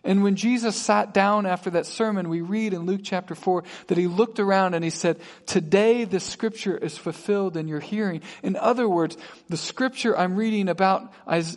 And 0.02 0.24
when 0.24 0.34
Jesus 0.34 0.74
sat 0.74 1.14
down 1.14 1.46
after 1.46 1.70
that 1.70 1.86
sermon, 1.86 2.28
we 2.28 2.40
read 2.40 2.74
in 2.74 2.86
Luke 2.86 3.02
chapter 3.04 3.36
4 3.36 3.62
that 3.86 3.96
he 3.96 4.08
looked 4.08 4.40
around 4.40 4.74
and 4.74 4.82
he 4.82 4.90
said, 4.90 5.20
Today 5.46 6.02
the 6.06 6.18
scripture 6.18 6.76
is 6.76 6.98
fulfilled 6.98 7.56
in 7.56 7.68
your 7.68 7.78
hearing. 7.78 8.22
In 8.42 8.56
other 8.56 8.88
words, 8.88 9.16
the 9.48 9.56
scripture 9.56 10.18
I'm 10.18 10.34
reading 10.34 10.68
about 10.68 11.14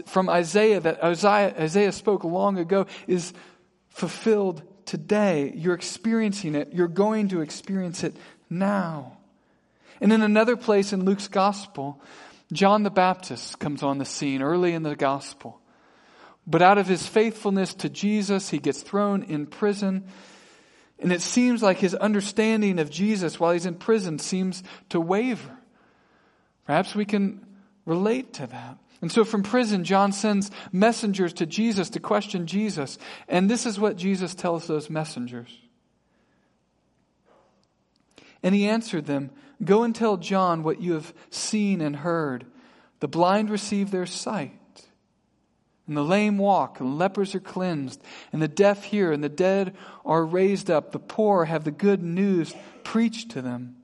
from 0.08 0.30
Isaiah 0.30 0.80
that 0.82 1.04
Isaiah, 1.04 1.92
spoke 1.92 2.24
long 2.24 2.60
ago 2.60 2.86
is 3.08 3.34
fulfilled 3.90 4.62
today. 4.86 5.52
You're 5.56 5.74
experiencing 5.74 6.54
it. 6.54 6.72
You're 6.72 6.88
going 6.88 7.30
to 7.30 7.42
experience 7.42 8.04
it 8.04 8.16
now. 8.48 9.18
And 10.00 10.14
in 10.14 10.22
another 10.22 10.56
place 10.56 10.94
in 10.94 11.04
Luke's 11.04 11.28
gospel, 11.28 12.00
John 12.56 12.84
the 12.84 12.90
Baptist 12.90 13.60
comes 13.60 13.84
on 13.84 13.98
the 13.98 14.06
scene 14.06 14.42
early 14.42 14.74
in 14.74 14.84
the 14.84 14.96
gospel. 14.96 15.60
But 16.48 16.62
out 16.62 16.78
of 16.78 16.88
his 16.88 17.08
faithfulness 17.08 17.74
to 17.76 17.90
Jesus, 17.90 18.50
he 18.50 18.60
gets 18.60 18.82
thrown 18.82 19.24
in 19.24 19.48
prison. 19.48 20.06
And 21.00 21.12
it 21.12 21.22
seems 21.22 21.64
like 21.64 21.78
his 21.78 21.96
understanding 21.96 22.80
of 22.80 22.90
Jesus 22.90 23.40
while 23.40 23.52
he's 23.52 23.66
in 23.66 23.76
prison 23.76 24.20
seems 24.20 24.64
to 24.90 25.00
waver. 25.00 25.58
Perhaps 26.66 26.96
we 26.96 27.06
can 27.06 27.46
relate 27.86 28.34
to 28.34 28.48
that. 28.48 28.78
And 29.02 29.12
so 29.12 29.24
from 29.24 29.44
prison, 29.44 29.84
John 29.84 30.12
sends 30.12 30.52
messengers 30.72 31.34
to 31.34 31.46
Jesus 31.46 31.90
to 31.92 32.00
question 32.00 32.48
Jesus. 32.48 32.98
And 33.28 33.50
this 33.50 33.66
is 33.66 33.80
what 33.80 33.98
Jesus 33.98 34.34
tells 34.34 34.68
those 34.68 34.90
messengers. 34.90 35.50
And 38.46 38.54
he 38.54 38.70
answered 38.70 39.08
them, 39.08 39.32
Go 39.64 39.82
and 39.82 39.96
tell 39.96 40.18
John 40.18 40.62
what 40.62 40.80
you 40.80 40.94
have 40.94 41.16
seen 41.32 41.82
and 41.82 41.96
heard. 41.96 42.46
The 43.00 43.08
blind 43.08 43.50
receive 43.50 43.90
their 43.90 44.06
sight, 44.06 44.86
and 45.88 45.98
the 45.98 46.04
lame 46.04 46.38
walk, 46.38 46.80
and 46.80 47.00
lepers 47.00 47.34
are 47.34 47.40
cleansed, 47.40 48.04
and 48.32 48.40
the 48.40 48.48
deaf 48.48 48.84
hear, 48.84 49.12
and 49.12 49.24
the 49.24 49.30
dead 49.30 49.76
are 50.06 50.24
raised 50.24 50.70
up. 50.70 50.92
The 50.92 51.00
poor 51.00 51.46
have 51.46 51.64
the 51.64 51.72
good 51.72 52.04
news 52.04 52.54
preached 52.84 53.32
to 53.32 53.42
them. 53.42 53.78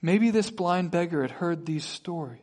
Maybe 0.00 0.30
this 0.30 0.50
blind 0.50 0.92
beggar 0.92 1.22
had 1.22 1.32
heard 1.32 1.66
these 1.66 1.84
stories. 1.84 2.38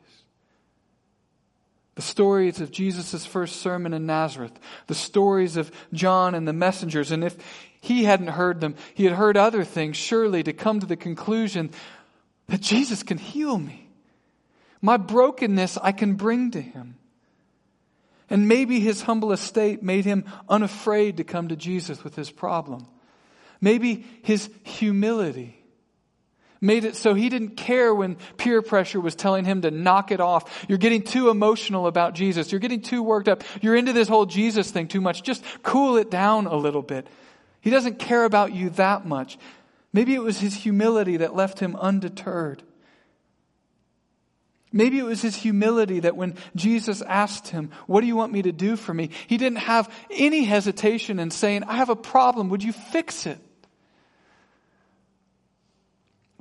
The 1.96 2.02
stories 2.02 2.60
of 2.60 2.72
Jesus' 2.72 3.26
first 3.26 3.62
sermon 3.62 3.94
in 3.94 4.06
Nazareth, 4.06 4.60
the 4.88 4.96
stories 4.96 5.56
of 5.56 5.72
John 5.94 6.36
and 6.36 6.46
the 6.46 6.52
messengers, 6.52 7.10
and 7.10 7.24
if 7.24 7.38
he 7.84 8.06
hadn't 8.06 8.28
heard 8.28 8.62
them. 8.62 8.76
He 8.94 9.04
had 9.04 9.12
heard 9.12 9.36
other 9.36 9.66
things, 9.66 9.98
surely, 9.98 10.42
to 10.44 10.54
come 10.54 10.80
to 10.80 10.86
the 10.86 10.96
conclusion 10.96 11.70
that 12.48 12.62
Jesus 12.62 13.04
can 13.04 13.18
heal 13.18 13.58
me. 13.58 13.90
My 14.82 14.96
brokenness 14.96 15.78
I 15.78 15.92
can 15.92 16.14
bring 16.14 16.52
to 16.52 16.62
him. 16.62 16.96
And 18.30 18.48
maybe 18.48 18.80
his 18.80 19.02
humble 19.02 19.34
estate 19.34 19.84
made 19.84 20.06
him 20.06 20.24
unafraid 20.48 21.18
to 21.18 21.26
come 21.26 21.50
to 21.50 21.58
Jesus 21.58 22.06
with 22.06 22.16
his 22.16 22.32
problem. 22.32 22.88
Maybe 23.60 24.06
his 24.22 24.50
humility 24.64 25.62
made 26.62 26.86
it 26.86 26.96
so 26.96 27.14
he 27.14 27.28
didn't 27.28 27.58
care 27.58 27.94
when 27.94 28.16
peer 28.38 28.62
pressure 28.62 29.02
was 29.02 29.14
telling 29.14 29.44
him 29.44 29.64
to 29.64 29.72
knock 29.72 30.10
it 30.10 30.22
off. 30.22 30.66
You're 30.70 30.78
getting 30.78 31.02
too 31.02 31.30
emotional 31.30 31.86
about 31.86 32.16
Jesus. 32.16 32.50
You're 32.50 32.60
getting 32.60 32.82
too 32.82 33.04
worked 33.04 33.28
up. 33.28 33.44
You're 33.62 33.76
into 33.76 33.92
this 33.92 34.08
whole 34.08 34.26
Jesus 34.26 34.72
thing 34.72 34.88
too 34.88 35.02
much. 35.02 35.22
Just 35.22 35.44
cool 35.64 35.98
it 35.98 36.10
down 36.10 36.48
a 36.48 36.56
little 36.56 36.82
bit. 36.82 37.08
He 37.64 37.70
doesn't 37.70 37.98
care 37.98 38.26
about 38.26 38.54
you 38.54 38.72
that 38.72 39.06
much. 39.06 39.38
Maybe 39.94 40.14
it 40.14 40.22
was 40.22 40.38
his 40.38 40.54
humility 40.54 41.16
that 41.18 41.34
left 41.34 41.60
him 41.60 41.78
undeterred. 41.78 42.62
Maybe 44.74 45.00
it 45.00 45.06
was 45.06 45.22
his 45.22 45.38
humility 45.38 46.02
that 46.02 46.18
when 46.18 46.36
Jesus 46.58 47.02
asked 47.04 47.48
him, 47.48 47.72
What 47.88 48.02
do 48.02 48.08
you 48.08 48.18
want 48.18 48.34
me 48.34 48.42
to 48.42 48.52
do 48.52 48.76
for 48.76 48.94
me? 48.94 49.12
He 49.28 49.38
didn't 49.38 49.60
have 49.60 49.90
any 50.12 50.44
hesitation 50.44 51.20
in 51.20 51.32
saying, 51.32 51.64
I 51.64 51.78
have 51.78 51.90
a 51.90 51.96
problem. 51.96 52.50
Would 52.50 52.64
you 52.64 52.74
fix 52.74 53.26
it? 53.26 53.40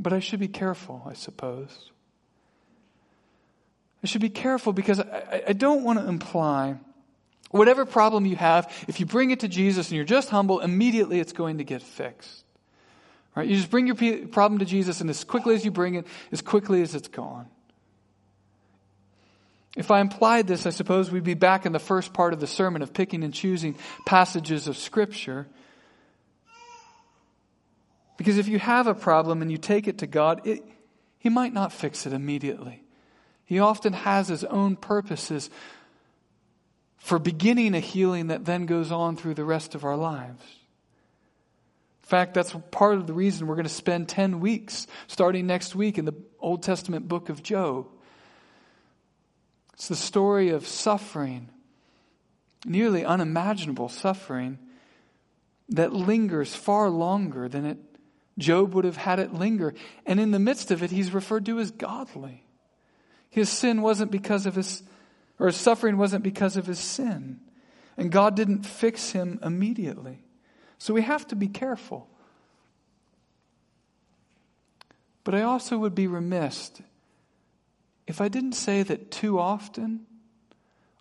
But 0.01 0.13
I 0.13 0.19
should 0.19 0.41
be 0.41 0.49
careful, 0.49 1.05
I 1.07 1.13
suppose. 1.13 1.93
I 4.03 4.09
should 4.09 4.23
be 4.23 4.29
careful 4.29 4.73
because 4.73 4.99
I, 4.99 5.45
I 5.49 5.53
don't 5.53 5.85
want 5.85 6.01
to 6.01 6.09
imply 6.09 6.79
Whatever 7.53 7.85
problem 7.85 8.25
you 8.27 8.37
have, 8.37 8.73
if 8.89 8.99
you 8.99 9.07
bring 9.07 9.31
it 9.31 9.41
to 9.41 9.49
Jesus 9.49 9.89
and 9.89 9.97
you're 9.97 10.05
just 10.05 10.31
humble, 10.31 10.61
immediately 10.61 11.21
it's 11.21 11.35
going 11.35 11.59
to 11.59 11.65
get 11.65 11.83
fixed. 11.83 12.45
Right? 13.37 13.47
You 13.47 13.57
just 13.57 13.71
bring 13.71 13.87
your 13.87 13.95
problem 14.29 14.59
to 14.59 14.65
Jesus, 14.65 15.01
and 15.01 15.09
as 15.09 15.23
quickly 15.23 15.55
as 15.55 15.65
you 15.65 15.71
bring 15.71 15.95
it, 15.95 16.07
as 16.33 16.43
quickly 16.43 16.83
as 16.83 16.95
it's 16.95 17.09
gone. 17.09 17.47
If 19.77 19.91
I 19.91 20.01
implied 20.01 20.47
this, 20.47 20.67
I 20.67 20.71
suppose 20.71 21.11
we'd 21.11 21.25
be 21.25 21.35
back 21.35 21.65
in 21.65 21.73
the 21.73 21.79
first 21.79 22.13
part 22.13 22.33
of 22.33 22.41
the 22.41 22.47
sermon 22.47 22.83
of 22.83 22.93
picking 22.93 23.23
and 23.23 23.33
choosing 23.33 23.77
passages 24.07 24.67
of 24.67 24.77
Scripture. 24.77 25.47
Because 28.17 28.39
if 28.39 28.49
you 28.49 28.59
have 28.59 28.87
a 28.87 28.95
problem 28.95 29.43
and 29.43 29.51
you 29.51 29.59
take 29.59 29.89
it 29.89 29.99
to 29.99 30.07
God, 30.07 30.47
it, 30.47 30.63
He 31.19 31.29
might 31.29 31.53
not 31.53 31.73
fix 31.73 32.07
it 32.07 32.15
immediately. 32.15 32.83
He 33.45 33.59
often 33.59 33.93
has 33.93 34.29
His 34.29 34.45
own 34.45 34.77
purposes 34.77 35.51
for 37.03 37.19
beginning 37.19 37.75
a 37.75 37.81
healing 37.81 38.29
that 38.29 38.45
then 38.45 38.65
goes 38.65 38.93
on 38.93 39.17
through 39.17 39.35
the 39.35 39.45
rest 39.45 39.75
of 39.75 39.85
our 39.85 39.97
lives. 39.97 40.41
In 42.05 42.09
fact, 42.09 42.33
that's 42.33 42.55
part 42.71 42.95
of 42.95 43.09
the 43.09 43.13
reason 43.13 43.49
we're 43.49 43.57
going 43.57 43.65
to 43.65 43.69
spend 43.69 44.09
10 44.09 44.39
weeks 44.39 44.87
starting 45.09 45.49
next 45.49 45.75
week 45.75 45.99
in 45.99 46.05
the 46.05 46.15
Old 46.39 46.63
Testament 46.63 47.09
book 47.09 47.29
of 47.29 47.43
Job. 47.43 47.89
It's 49.75 49.89
the 49.89 49.97
story 49.97 50.51
of 50.51 50.65
suffering, 50.65 51.49
nearly 52.65 53.05
unimaginable 53.05 53.89
suffering, 53.89 54.61
that 55.71 55.93
lingers 55.93 56.55
far 56.55 56.89
longer 56.89 57.49
than 57.49 57.65
it, 57.65 57.79
Job 58.39 58.75
would 58.75 58.85
have 58.85 58.97
had 58.97 59.19
it 59.19 59.35
linger. 59.35 59.75
And 60.07 60.21
in 60.21 60.31
the 60.31 60.39
midst 60.39 60.71
of 60.71 60.85
it, 60.85 60.93
he's 60.93 61.13
referred 61.13 61.47
to 61.47 61.59
as 61.59 61.73
godly. 61.73 62.45
His 63.29 63.49
sin 63.49 63.83
wasn't 63.83 64.13
because 64.13 64.47
of 64.47 64.55
his 64.55 64.85
or 65.43 65.47
his 65.47 65.57
suffering 65.57 65.97
wasn't 65.99 66.23
because 66.23 66.57
of 66.57 66.67
his 66.67 66.79
sin. 66.79 67.41
And 67.97 68.13
God 68.13 68.37
didn't 68.37 68.63
fix 68.63 69.11
him 69.11 69.41
immediately. 69.43 70.23
So 70.79 70.95
we 70.95 71.03
have 71.03 71.27
to 71.27 71.35
be 71.35 71.49
careful. 71.49 72.09
But 75.25 75.35
I 75.35 75.43
also 75.43 75.79
would 75.79 75.97
be 75.97 76.07
remiss 76.07 76.71
if 78.07 78.21
I 78.21 78.29
didn't 78.29 78.53
say 78.53 78.85
that 78.85 79.11
too 79.11 79.41
often 79.41 80.07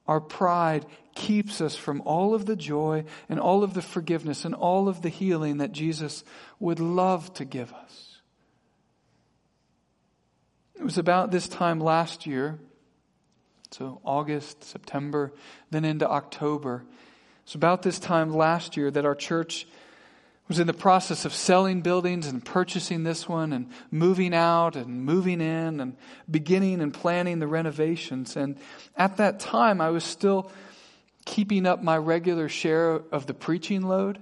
our 0.08 0.20
pride 0.20 0.88
keeps 1.14 1.62
us 1.62 1.76
from 1.76 2.02
all 2.02 2.34
of 2.34 2.48
the 2.48 2.56
joy 2.56 3.06
and 3.30 3.40
all 3.40 3.64
of 3.64 3.76
the 3.76 3.82
forgiveness 3.84 4.44
and 4.44 4.56
all 4.56 4.90
of 4.90 5.04
the 5.04 5.10
healing 5.10 5.60
that 5.60 5.72
Jesus 5.72 6.24
would 6.60 6.80
love 6.80 7.32
to 7.36 7.46
give 7.46 7.72
us. 7.74 8.18
It 10.74 10.84
was 10.84 10.98
about 10.98 11.30
this 11.30 11.48
time 11.48 11.80
last 11.80 12.26
year 12.26 12.60
so 13.72 14.02
August, 14.04 14.64
September, 14.64 15.34
then 15.70 15.86
into 15.86 16.10
October. 16.10 16.84
It's 17.44 17.56
about 17.56 17.82
this 17.82 18.00
time 18.00 18.34
last 18.34 18.78
year 18.78 18.92
that 18.92 19.06
our 19.06 19.16
church 19.16 19.68
was 20.48 20.60
in 20.60 20.68
the 20.68 20.74
process 20.74 21.24
of 21.24 21.34
selling 21.34 21.82
buildings 21.82 22.28
and 22.28 22.44
purchasing 22.44 23.04
this 23.04 23.30
one 23.30 23.54
and 23.54 23.70
moving 23.90 24.34
out 24.34 24.76
and 24.76 25.06
moving 25.06 25.40
in 25.40 25.80
and 25.80 25.96
beginning 26.30 26.82
and 26.82 26.94
planning 26.94 27.40
the 27.40 27.48
renovations. 27.48 28.36
And 28.36 28.58
at 28.98 29.18
that 29.18 29.40
time, 29.40 29.80
I 29.80 29.92
was 29.92 30.04
still 30.04 30.52
keeping 31.26 31.66
up 31.66 31.82
my 31.82 31.98
regular 31.98 32.50
share 32.50 33.02
of 33.14 33.28
the 33.28 33.34
preaching 33.34 33.84
load, 33.84 34.20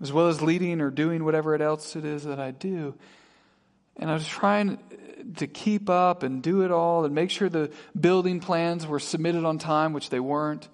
as 0.00 0.10
well 0.10 0.28
as 0.28 0.40
leading 0.40 0.80
or 0.80 0.90
doing 0.90 1.24
whatever 1.24 1.54
else 1.60 1.94
it 1.94 2.06
is 2.06 2.24
that 2.24 2.40
I 2.40 2.50
do. 2.50 2.94
And 3.96 4.08
I 4.08 4.14
was 4.14 4.26
trying 4.26 4.78
to 5.36 5.46
keep 5.46 5.88
up 5.88 6.22
and 6.22 6.42
do 6.42 6.62
it 6.62 6.70
all 6.70 7.04
and 7.04 7.14
make 7.14 7.30
sure 7.30 7.48
the 7.48 7.70
building 7.98 8.40
plans 8.40 8.86
were 8.86 8.98
submitted 8.98 9.44
on 9.44 9.58
time, 9.58 9.92
which 9.92 10.10
they 10.10 10.20
weren't. 10.20 10.68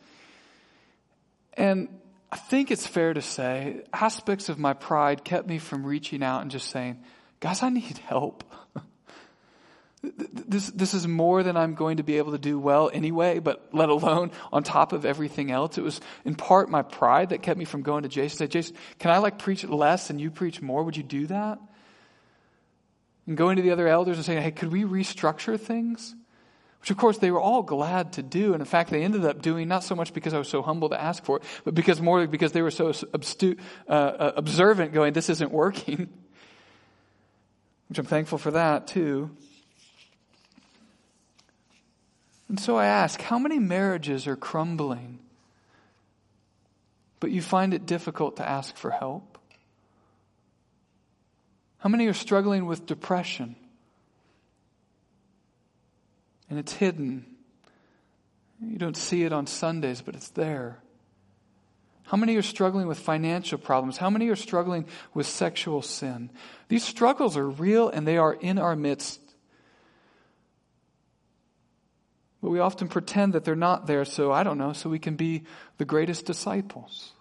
And 1.54 1.88
I 2.30 2.36
think 2.36 2.70
it's 2.70 2.86
fair 2.86 3.14
to 3.14 3.22
say 3.22 3.82
aspects 3.92 4.48
of 4.48 4.58
my 4.58 4.74
pride 4.74 5.24
kept 5.24 5.48
me 5.48 5.58
from 5.58 5.84
reaching 5.84 6.22
out 6.22 6.42
and 6.42 6.50
just 6.50 6.70
saying, 6.70 7.02
guys, 7.40 7.62
I 7.62 7.70
need 7.70 7.98
help. 7.98 8.44
this, 10.02 10.68
this 10.68 10.94
is 10.94 11.06
more 11.08 11.42
than 11.42 11.56
I'm 11.56 11.74
going 11.74 11.96
to 11.96 12.02
be 12.02 12.18
able 12.18 12.32
to 12.32 12.38
do 12.38 12.58
well 12.58 12.90
anyway, 12.92 13.38
but 13.38 13.68
let 13.72 13.88
alone 13.88 14.30
on 14.52 14.62
top 14.62 14.92
of 14.92 15.04
everything 15.04 15.50
else. 15.50 15.78
It 15.78 15.82
was 15.82 16.00
in 16.24 16.34
part 16.34 16.70
my 16.70 16.82
pride 16.82 17.30
that 17.30 17.42
kept 17.42 17.58
me 17.58 17.64
from 17.64 17.82
going 17.82 18.02
to 18.02 18.08
Jason. 18.08 18.44
And 18.44 18.52
say, 18.52 18.58
Jason, 18.58 18.76
can 18.98 19.10
I 19.10 19.18
like 19.18 19.38
preach 19.38 19.64
less 19.64 20.10
and 20.10 20.20
you 20.20 20.30
preach 20.30 20.60
more? 20.60 20.82
Would 20.84 20.96
you 20.96 21.02
do 21.02 21.26
that? 21.28 21.58
And 23.28 23.36
going 23.36 23.56
to 23.56 23.62
the 23.62 23.72
other 23.72 23.86
elders 23.86 24.16
and 24.16 24.24
saying, 24.24 24.42
hey, 24.42 24.50
could 24.50 24.72
we 24.72 24.84
restructure 24.84 25.60
things? 25.60 26.14
Which, 26.80 26.90
of 26.90 26.96
course, 26.96 27.18
they 27.18 27.30
were 27.30 27.40
all 27.40 27.62
glad 27.62 28.14
to 28.14 28.22
do. 28.22 28.54
And 28.54 28.62
in 28.62 28.64
fact, 28.64 28.88
they 28.88 29.04
ended 29.04 29.26
up 29.26 29.42
doing 29.42 29.68
not 29.68 29.84
so 29.84 29.94
much 29.94 30.14
because 30.14 30.32
I 30.32 30.38
was 30.38 30.48
so 30.48 30.62
humble 30.62 30.88
to 30.88 31.00
ask 31.00 31.22
for 31.24 31.36
it, 31.36 31.42
but 31.62 31.74
because 31.74 32.00
more 32.00 32.26
because 32.26 32.52
they 32.52 32.62
were 32.62 32.70
so 32.70 32.90
obstu- 32.90 33.58
uh, 33.86 33.92
uh 33.92 34.32
observant, 34.36 34.94
going, 34.94 35.12
this 35.12 35.28
isn't 35.28 35.52
working. 35.52 36.08
Which 37.88 37.98
I'm 37.98 38.06
thankful 38.06 38.38
for 38.38 38.52
that, 38.52 38.86
too. 38.86 39.30
And 42.48 42.58
so 42.58 42.78
I 42.78 42.86
ask, 42.86 43.20
how 43.20 43.38
many 43.38 43.58
marriages 43.58 44.26
are 44.26 44.36
crumbling, 44.36 45.18
but 47.20 47.30
you 47.30 47.42
find 47.42 47.74
it 47.74 47.84
difficult 47.84 48.36
to 48.38 48.48
ask 48.48 48.74
for 48.74 48.90
help? 48.90 49.37
How 51.78 51.88
many 51.88 52.06
are 52.06 52.14
struggling 52.14 52.66
with 52.66 52.86
depression? 52.86 53.56
And 56.50 56.58
it's 56.58 56.72
hidden. 56.72 57.24
You 58.60 58.78
don't 58.78 58.96
see 58.96 59.22
it 59.22 59.32
on 59.32 59.46
Sundays, 59.46 60.00
but 60.00 60.14
it's 60.14 60.30
there. 60.30 60.78
How 62.04 62.16
many 62.16 62.36
are 62.36 62.42
struggling 62.42 62.86
with 62.86 62.98
financial 62.98 63.58
problems? 63.58 63.98
How 63.98 64.08
many 64.08 64.28
are 64.28 64.36
struggling 64.36 64.86
with 65.12 65.26
sexual 65.26 65.82
sin? 65.82 66.30
These 66.68 66.84
struggles 66.84 67.36
are 67.36 67.46
real 67.46 67.90
and 67.90 68.08
they 68.08 68.16
are 68.16 68.32
in 68.32 68.58
our 68.58 68.74
midst. 68.74 69.20
But 72.42 72.50
we 72.50 72.60
often 72.60 72.88
pretend 72.88 73.34
that 73.34 73.44
they're 73.44 73.54
not 73.56 73.86
there, 73.86 74.04
so 74.04 74.32
I 74.32 74.42
don't 74.42 74.58
know, 74.58 74.72
so 74.72 74.88
we 74.88 74.98
can 74.98 75.16
be 75.16 75.42
the 75.76 75.84
greatest 75.84 76.24
disciples. 76.24 77.12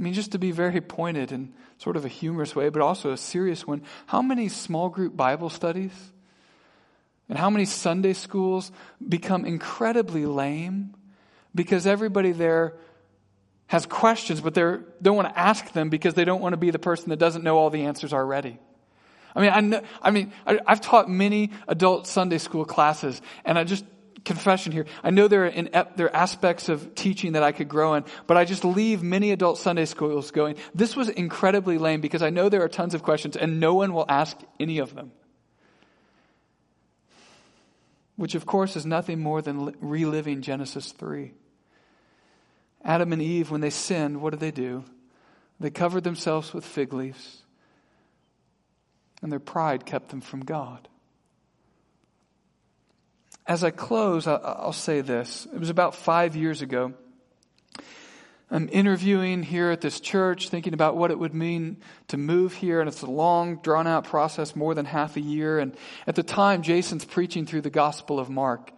I 0.00 0.02
mean, 0.02 0.14
just 0.14 0.32
to 0.32 0.38
be 0.38 0.50
very 0.50 0.80
pointed 0.80 1.30
in 1.30 1.52
sort 1.76 1.94
of 1.94 2.06
a 2.06 2.08
humorous 2.08 2.56
way, 2.56 2.70
but 2.70 2.80
also 2.80 3.12
a 3.12 3.18
serious 3.18 3.66
one, 3.66 3.82
how 4.06 4.22
many 4.22 4.48
small 4.48 4.88
group 4.88 5.14
Bible 5.14 5.50
studies 5.50 5.92
and 7.28 7.36
how 7.36 7.50
many 7.50 7.66
Sunday 7.66 8.14
schools 8.14 8.72
become 9.06 9.44
incredibly 9.44 10.24
lame 10.24 10.94
because 11.54 11.86
everybody 11.86 12.32
there 12.32 12.76
has 13.66 13.84
questions, 13.84 14.40
but 14.40 14.54
they 14.54 14.62
don't 15.02 15.16
want 15.16 15.28
to 15.28 15.38
ask 15.38 15.70
them 15.72 15.90
because 15.90 16.14
they 16.14 16.24
don't 16.24 16.40
want 16.40 16.54
to 16.54 16.56
be 16.56 16.70
the 16.70 16.78
person 16.78 17.10
that 17.10 17.18
doesn't 17.18 17.44
know 17.44 17.58
all 17.58 17.68
the 17.68 17.82
answers 17.82 18.14
already. 18.14 18.58
I 19.36 19.40
mean, 19.42 19.50
I, 19.52 19.60
know, 19.60 19.82
I 20.00 20.10
mean, 20.12 20.32
I, 20.46 20.60
have 20.66 20.80
taught 20.80 21.10
many 21.10 21.50
adult 21.68 22.06
Sunday 22.06 22.38
school 22.38 22.64
classes, 22.64 23.20
and 23.44 23.58
I 23.58 23.64
just 23.64 23.84
confession 24.24 24.72
here. 24.72 24.86
I 25.02 25.10
know 25.10 25.28
there 25.28 25.44
are, 25.44 25.48
in, 25.48 25.70
there 25.96 26.06
are 26.06 26.16
aspects 26.16 26.68
of 26.68 26.94
teaching 26.94 27.32
that 27.32 27.42
I 27.42 27.52
could 27.52 27.68
grow 27.68 27.94
in, 27.94 28.04
but 28.26 28.36
I 28.36 28.44
just 28.44 28.64
leave 28.64 29.02
many 29.02 29.30
adult 29.32 29.58
Sunday 29.58 29.84
schools 29.84 30.30
going. 30.30 30.56
This 30.74 30.96
was 30.96 31.08
incredibly 31.08 31.78
lame 31.78 32.00
because 32.00 32.22
I 32.22 32.30
know 32.30 32.48
there 32.48 32.62
are 32.62 32.68
tons 32.68 32.94
of 32.94 33.02
questions, 33.02 33.36
and 33.36 33.60
no 33.60 33.74
one 33.74 33.92
will 33.92 34.06
ask 34.08 34.38
any 34.58 34.78
of 34.78 34.94
them. 34.94 35.12
Which, 38.16 38.34
of 38.34 38.44
course, 38.46 38.76
is 38.76 38.84
nothing 38.84 39.20
more 39.20 39.40
than 39.40 39.74
reliving 39.80 40.42
Genesis 40.42 40.92
three. 40.92 41.32
Adam 42.84 43.12
and 43.12 43.22
Eve, 43.22 43.50
when 43.50 43.60
they 43.60 43.70
sinned, 43.70 44.20
what 44.20 44.30
did 44.30 44.40
they 44.40 44.50
do? 44.50 44.84
They 45.58 45.70
covered 45.70 46.04
themselves 46.04 46.54
with 46.54 46.64
fig 46.64 46.92
leaves 46.92 47.42
and 49.22 49.30
their 49.30 49.40
pride 49.40 49.86
kept 49.86 50.08
them 50.08 50.20
from 50.20 50.40
God. 50.40 50.88
As 53.50 53.64
I 53.64 53.70
close, 53.72 54.28
I'll 54.28 54.72
say 54.72 55.00
this. 55.00 55.48
It 55.52 55.58
was 55.58 55.70
about 55.70 55.96
five 55.96 56.36
years 56.36 56.62
ago. 56.62 56.92
I'm 58.48 58.68
interviewing 58.70 59.42
here 59.42 59.72
at 59.72 59.80
this 59.80 59.98
church, 59.98 60.50
thinking 60.50 60.72
about 60.72 60.96
what 60.96 61.10
it 61.10 61.18
would 61.18 61.34
mean 61.34 61.78
to 62.08 62.16
move 62.16 62.54
here, 62.54 62.78
and 62.78 62.86
it's 62.86 63.02
a 63.02 63.10
long, 63.10 63.56
drawn 63.56 63.88
out 63.88 64.04
process, 64.04 64.54
more 64.54 64.72
than 64.76 64.84
half 64.84 65.16
a 65.16 65.20
year. 65.20 65.58
And 65.58 65.76
at 66.06 66.14
the 66.14 66.22
time, 66.22 66.62
Jason's 66.62 67.04
preaching 67.04 67.44
through 67.44 67.62
the 67.62 67.70
Gospel 67.70 68.20
of 68.20 68.30
Mark. 68.30 68.70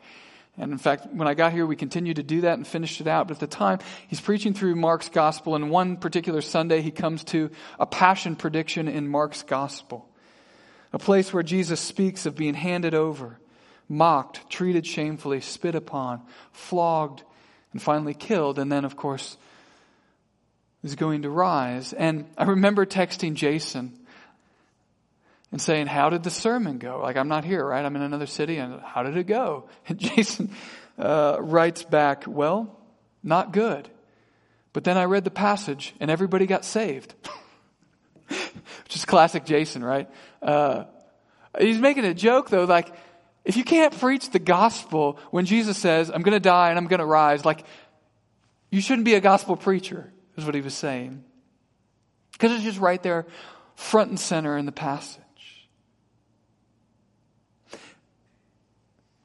And 0.56 0.72
in 0.72 0.78
fact, 0.78 1.06
when 1.12 1.28
I 1.28 1.34
got 1.34 1.52
here, 1.52 1.66
we 1.66 1.76
continued 1.76 2.16
to 2.16 2.22
do 2.22 2.40
that 2.40 2.54
and 2.54 2.66
finished 2.66 2.98
it 3.02 3.06
out. 3.06 3.28
But 3.28 3.34
at 3.34 3.40
the 3.40 3.54
time, 3.54 3.78
he's 4.08 4.22
preaching 4.22 4.54
through 4.54 4.76
Mark's 4.76 5.10
Gospel, 5.10 5.54
and 5.54 5.70
one 5.70 5.98
particular 5.98 6.40
Sunday, 6.40 6.80
he 6.80 6.90
comes 6.90 7.24
to 7.24 7.50
a 7.78 7.84
passion 7.84 8.36
prediction 8.36 8.88
in 8.88 9.06
Mark's 9.06 9.42
Gospel. 9.42 10.08
A 10.94 10.98
place 10.98 11.30
where 11.30 11.42
Jesus 11.42 11.78
speaks 11.78 12.24
of 12.24 12.36
being 12.36 12.54
handed 12.54 12.94
over, 12.94 13.38
mocked, 13.92 14.48
treated 14.50 14.86
shamefully, 14.86 15.40
spit 15.42 15.74
upon, 15.74 16.22
flogged, 16.50 17.22
and 17.72 17.80
finally 17.80 18.14
killed. 18.14 18.58
And 18.58 18.72
then, 18.72 18.84
of 18.84 18.96
course, 18.96 19.36
is 20.82 20.96
going 20.96 21.22
to 21.22 21.30
rise. 21.30 21.92
And 21.92 22.24
I 22.36 22.44
remember 22.44 22.86
texting 22.86 23.34
Jason 23.34 23.98
and 25.52 25.60
saying, 25.60 25.86
How 25.86 26.08
did 26.08 26.22
the 26.22 26.30
sermon 26.30 26.78
go? 26.78 27.00
Like, 27.00 27.16
I'm 27.16 27.28
not 27.28 27.44
here, 27.44 27.64
right? 27.64 27.84
I'm 27.84 27.94
in 27.94 28.02
another 28.02 28.26
city, 28.26 28.56
and 28.56 28.80
how 28.80 29.02
did 29.02 29.16
it 29.16 29.26
go? 29.26 29.68
And 29.88 29.98
Jason 29.98 30.50
uh, 30.98 31.36
writes 31.38 31.84
back, 31.84 32.24
Well, 32.26 32.74
not 33.22 33.52
good. 33.52 33.88
But 34.72 34.84
then 34.84 34.96
I 34.96 35.04
read 35.04 35.24
the 35.24 35.30
passage, 35.30 35.94
and 36.00 36.10
everybody 36.10 36.46
got 36.46 36.64
saved. 36.64 37.14
Which 38.28 38.96
is 38.96 39.04
classic 39.04 39.44
Jason, 39.44 39.84
right? 39.84 40.08
Uh, 40.40 40.84
he's 41.60 41.78
making 41.78 42.06
a 42.06 42.14
joke 42.14 42.48
though, 42.48 42.64
like, 42.64 42.90
if 43.44 43.56
you 43.56 43.64
can't 43.64 43.98
preach 43.98 44.30
the 44.30 44.38
gospel 44.38 45.18
when 45.30 45.46
Jesus 45.46 45.76
says, 45.76 46.10
I'm 46.10 46.22
going 46.22 46.34
to 46.34 46.40
die 46.40 46.70
and 46.70 46.78
I'm 46.78 46.86
going 46.86 47.00
to 47.00 47.06
rise, 47.06 47.44
like, 47.44 47.64
you 48.70 48.80
shouldn't 48.80 49.04
be 49.04 49.14
a 49.14 49.20
gospel 49.20 49.56
preacher, 49.56 50.12
is 50.36 50.44
what 50.44 50.54
he 50.54 50.60
was 50.60 50.74
saying. 50.74 51.24
Because 52.32 52.52
it's 52.52 52.64
just 52.64 52.78
right 52.78 53.02
there, 53.02 53.26
front 53.74 54.10
and 54.10 54.18
center 54.18 54.56
in 54.56 54.66
the 54.66 54.72
passage. 54.72 55.20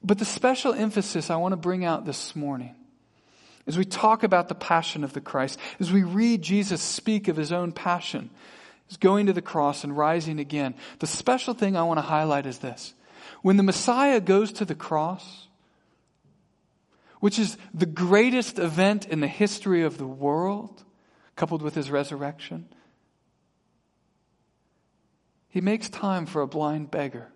But 0.02 0.18
the 0.18 0.24
special 0.24 0.72
emphasis 0.72 1.30
I 1.30 1.36
want 1.36 1.52
to 1.52 1.56
bring 1.56 1.84
out 1.84 2.04
this 2.04 2.34
morning 2.34 2.74
as 3.66 3.76
we 3.76 3.84
talk 3.84 4.22
about 4.22 4.48
the 4.48 4.54
passion 4.54 5.04
of 5.04 5.12
the 5.12 5.20
Christ, 5.20 5.58
as 5.78 5.92
we 5.92 6.02
read 6.02 6.40
Jesus 6.40 6.80
speak 6.80 7.28
of 7.28 7.36
his 7.36 7.52
own 7.52 7.72
passion, 7.72 8.30
is 8.88 8.96
going 8.96 9.26
to 9.26 9.34
the 9.34 9.42
cross 9.42 9.84
and 9.84 9.96
rising 9.96 10.40
again. 10.40 10.74
The 11.00 11.06
special 11.06 11.52
thing 11.52 11.76
I 11.76 11.82
want 11.82 11.98
to 11.98 12.02
highlight 12.02 12.46
is 12.46 12.58
this. 12.58 12.94
When 13.42 13.56
the 13.56 13.62
Messiah 13.62 14.20
goes 14.20 14.52
to 14.52 14.64
the 14.64 14.74
cross, 14.74 15.48
which 17.20 17.38
is 17.38 17.56
the 17.74 17.86
greatest 17.86 18.58
event 18.58 19.06
in 19.06 19.20
the 19.20 19.28
history 19.28 19.82
of 19.82 19.98
the 19.98 20.06
world, 20.06 20.84
coupled 21.36 21.62
with 21.62 21.74
his 21.74 21.90
resurrection, 21.90 22.68
he 25.48 25.60
makes 25.60 25.88
time 25.88 26.26
for 26.26 26.42
a 26.42 26.46
blind 26.46 26.90
beggar 26.90 27.28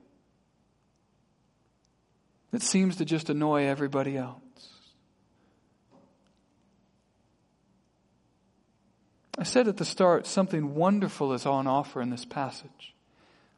that 2.50 2.62
seems 2.62 2.96
to 2.96 3.04
just 3.04 3.30
annoy 3.30 3.64
everybody 3.64 4.16
else. 4.16 4.42
I 9.38 9.44
said 9.44 9.66
at 9.66 9.78
the 9.78 9.84
start, 9.84 10.26
something 10.26 10.74
wonderful 10.74 11.32
is 11.32 11.46
on 11.46 11.66
offer 11.66 12.00
in 12.02 12.10
this 12.10 12.24
passage. 12.24 12.94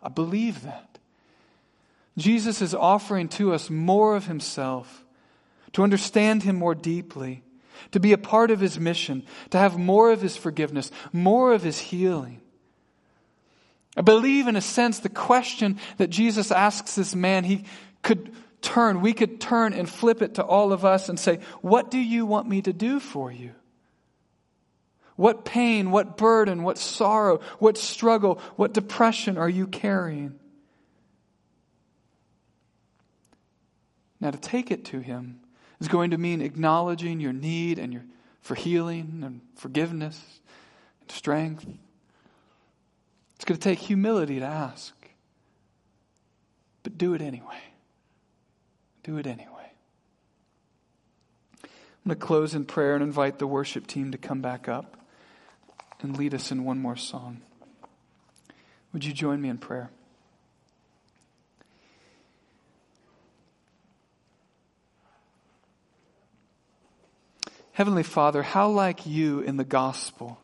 I 0.02 0.08
believe 0.08 0.62
that. 0.62 0.93
Jesus 2.16 2.62
is 2.62 2.74
offering 2.74 3.28
to 3.30 3.52
us 3.52 3.70
more 3.70 4.14
of 4.14 4.26
himself, 4.26 5.04
to 5.72 5.82
understand 5.82 6.42
him 6.42 6.56
more 6.56 6.74
deeply, 6.74 7.42
to 7.90 8.00
be 8.00 8.12
a 8.12 8.18
part 8.18 8.50
of 8.50 8.60
his 8.60 8.78
mission, 8.78 9.24
to 9.50 9.58
have 9.58 9.76
more 9.76 10.12
of 10.12 10.22
his 10.22 10.36
forgiveness, 10.36 10.90
more 11.12 11.52
of 11.52 11.62
his 11.62 11.78
healing. 11.78 12.40
I 13.96 14.02
believe, 14.02 14.48
in 14.48 14.56
a 14.56 14.60
sense, 14.60 15.00
the 15.00 15.08
question 15.08 15.78
that 15.98 16.10
Jesus 16.10 16.50
asks 16.50 16.94
this 16.94 17.14
man, 17.14 17.44
he 17.44 17.64
could 18.02 18.32
turn, 18.60 19.00
we 19.00 19.12
could 19.12 19.40
turn 19.40 19.72
and 19.72 19.88
flip 19.88 20.22
it 20.22 20.34
to 20.34 20.44
all 20.44 20.72
of 20.72 20.84
us 20.84 21.08
and 21.08 21.18
say, 21.18 21.40
What 21.60 21.90
do 21.90 21.98
you 21.98 22.26
want 22.26 22.48
me 22.48 22.62
to 22.62 22.72
do 22.72 22.98
for 22.98 23.30
you? 23.30 23.52
What 25.16 25.44
pain, 25.44 25.92
what 25.92 26.16
burden, 26.16 26.64
what 26.64 26.78
sorrow, 26.78 27.40
what 27.60 27.76
struggle, 27.76 28.40
what 28.56 28.74
depression 28.74 29.38
are 29.38 29.48
you 29.48 29.68
carrying? 29.68 30.40
Now, 34.24 34.30
to 34.30 34.38
take 34.38 34.70
it 34.70 34.86
to 34.86 35.00
Him 35.00 35.40
is 35.80 35.88
going 35.88 36.12
to 36.12 36.18
mean 36.18 36.40
acknowledging 36.40 37.20
your 37.20 37.34
need 37.34 37.78
and 37.78 37.92
your, 37.92 38.04
for 38.40 38.54
healing 38.54 39.20
and 39.22 39.42
forgiveness 39.54 40.40
and 41.02 41.10
strength. 41.10 41.66
It's 43.36 43.44
going 43.44 43.60
to 43.60 43.62
take 43.62 43.80
humility 43.80 44.38
to 44.38 44.46
ask, 44.46 44.94
but 46.82 46.96
do 46.96 47.12
it 47.12 47.20
anyway. 47.20 47.60
Do 49.02 49.18
it 49.18 49.26
anyway. 49.26 49.72
I'm 51.62 52.08
going 52.08 52.18
to 52.18 52.26
close 52.26 52.54
in 52.54 52.64
prayer 52.64 52.94
and 52.94 53.02
invite 53.02 53.38
the 53.38 53.46
worship 53.46 53.86
team 53.86 54.10
to 54.12 54.18
come 54.18 54.40
back 54.40 54.70
up 54.70 54.96
and 56.00 56.16
lead 56.16 56.32
us 56.32 56.50
in 56.50 56.64
one 56.64 56.78
more 56.78 56.96
song. 56.96 57.42
Would 58.94 59.04
you 59.04 59.12
join 59.12 59.42
me 59.42 59.50
in 59.50 59.58
prayer? 59.58 59.90
Heavenly 67.74 68.04
Father, 68.04 68.44
how 68.44 68.68
like 68.68 69.04
you 69.04 69.40
in 69.40 69.56
the 69.56 69.64
gospel 69.64 70.38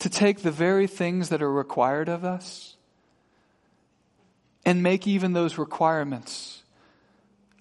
to 0.00 0.10
take 0.10 0.42
the 0.42 0.50
very 0.50 0.88
things 0.88 1.28
that 1.28 1.42
are 1.42 1.52
required 1.52 2.08
of 2.08 2.24
us 2.24 2.74
and 4.64 4.82
make 4.82 5.06
even 5.06 5.32
those 5.32 5.58
requirements 5.58 6.64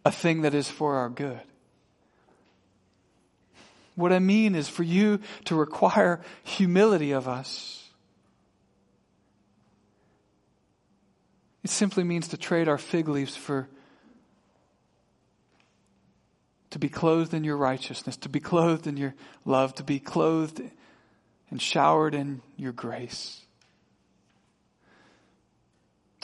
a 0.03 0.11
thing 0.11 0.41
that 0.41 0.55
is 0.55 0.68
for 0.68 0.95
our 0.95 1.09
good. 1.09 1.39
What 3.93 4.11
I 4.11 4.18
mean 4.18 4.55
is 4.55 4.68
for 4.68 4.82
you 4.82 5.20
to 5.45 5.53
require 5.53 6.22
humility 6.43 7.11
of 7.11 7.28
us. 7.28 7.89
It 11.63 11.70
simply 11.70 12.03
means 12.03 12.30
to 12.30 12.38
trade 12.38 12.68
our 12.68 12.80
fig 12.80 13.07
leaves 13.07 13.36
for 13.36 13.70
to 16.72 16.80
be 16.80 16.89
clothed 16.89 17.34
in 17.34 17.43
your 17.43 17.57
righteousness, 17.57 18.18
to 18.18 18.30
be 18.30 18.39
clothed 18.39 18.88
in 18.88 18.97
your 18.97 19.15
love, 19.45 19.74
to 19.76 19.84
be 19.84 19.99
clothed 19.99 20.61
and 21.49 21.61
showered 21.61 22.13
in 22.13 22.41
your 22.57 22.74
grace. 22.74 23.41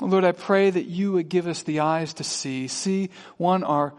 Lord, 0.01 0.25
I 0.25 0.31
pray 0.31 0.69
that 0.69 0.85
you 0.85 1.13
would 1.13 1.29
give 1.29 1.47
us 1.47 1.63
the 1.63 1.79
eyes 1.79 2.13
to 2.15 2.23
see. 2.23 2.67
See, 2.67 3.09
one, 3.37 3.63
our, 3.63 3.93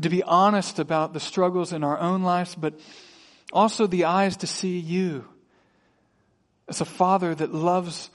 to 0.00 0.08
be 0.08 0.22
honest 0.22 0.78
about 0.78 1.12
the 1.12 1.20
struggles 1.20 1.72
in 1.72 1.82
our 1.82 1.98
own 1.98 2.22
lives, 2.22 2.54
but 2.54 2.78
also 3.52 3.86
the 3.86 4.04
eyes 4.04 4.36
to 4.38 4.46
see 4.46 4.78
you 4.78 5.24
as 6.68 6.80
a 6.80 6.84
father 6.84 7.34
that 7.34 7.52
loves 7.52 8.10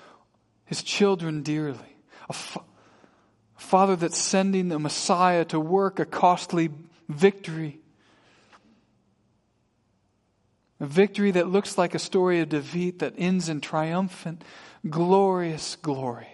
his 0.65 0.81
children 0.83 1.43
dearly. 1.43 1.97
A, 2.29 2.33
fa- 2.33 2.63
father 3.57 3.95
that's 3.95 4.17
sending 4.17 4.69
the 4.69 4.79
Messiah 4.79 5.45
to 5.45 5.59
work 5.59 5.99
a 5.99 6.05
costly 6.05 6.69
victory 7.07 7.79
a 10.79 10.85
victory 10.85 11.31
that 11.31 11.47
looks 11.47 11.77
like 11.77 11.95
a 11.95 11.99
story 11.99 12.39
of 12.39 12.49
defeat 12.49 12.99
that 12.99 13.15
ends 13.17 13.49
in 13.49 13.61
triumphant, 13.61 14.43
glorious 14.87 15.75
glory. 15.77 16.27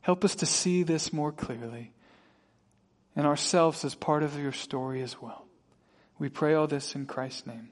Help 0.00 0.24
us 0.24 0.34
to 0.36 0.46
see 0.46 0.82
this 0.82 1.12
more 1.12 1.30
clearly 1.30 1.92
and 3.14 3.26
ourselves 3.26 3.84
as 3.84 3.94
part 3.94 4.22
of 4.22 4.38
your 4.38 4.52
story 4.52 5.02
as 5.02 5.20
well. 5.20 5.46
We 6.18 6.28
pray 6.28 6.54
all 6.54 6.66
this 6.66 6.94
in 6.94 7.06
Christ's 7.06 7.46
name. 7.46 7.68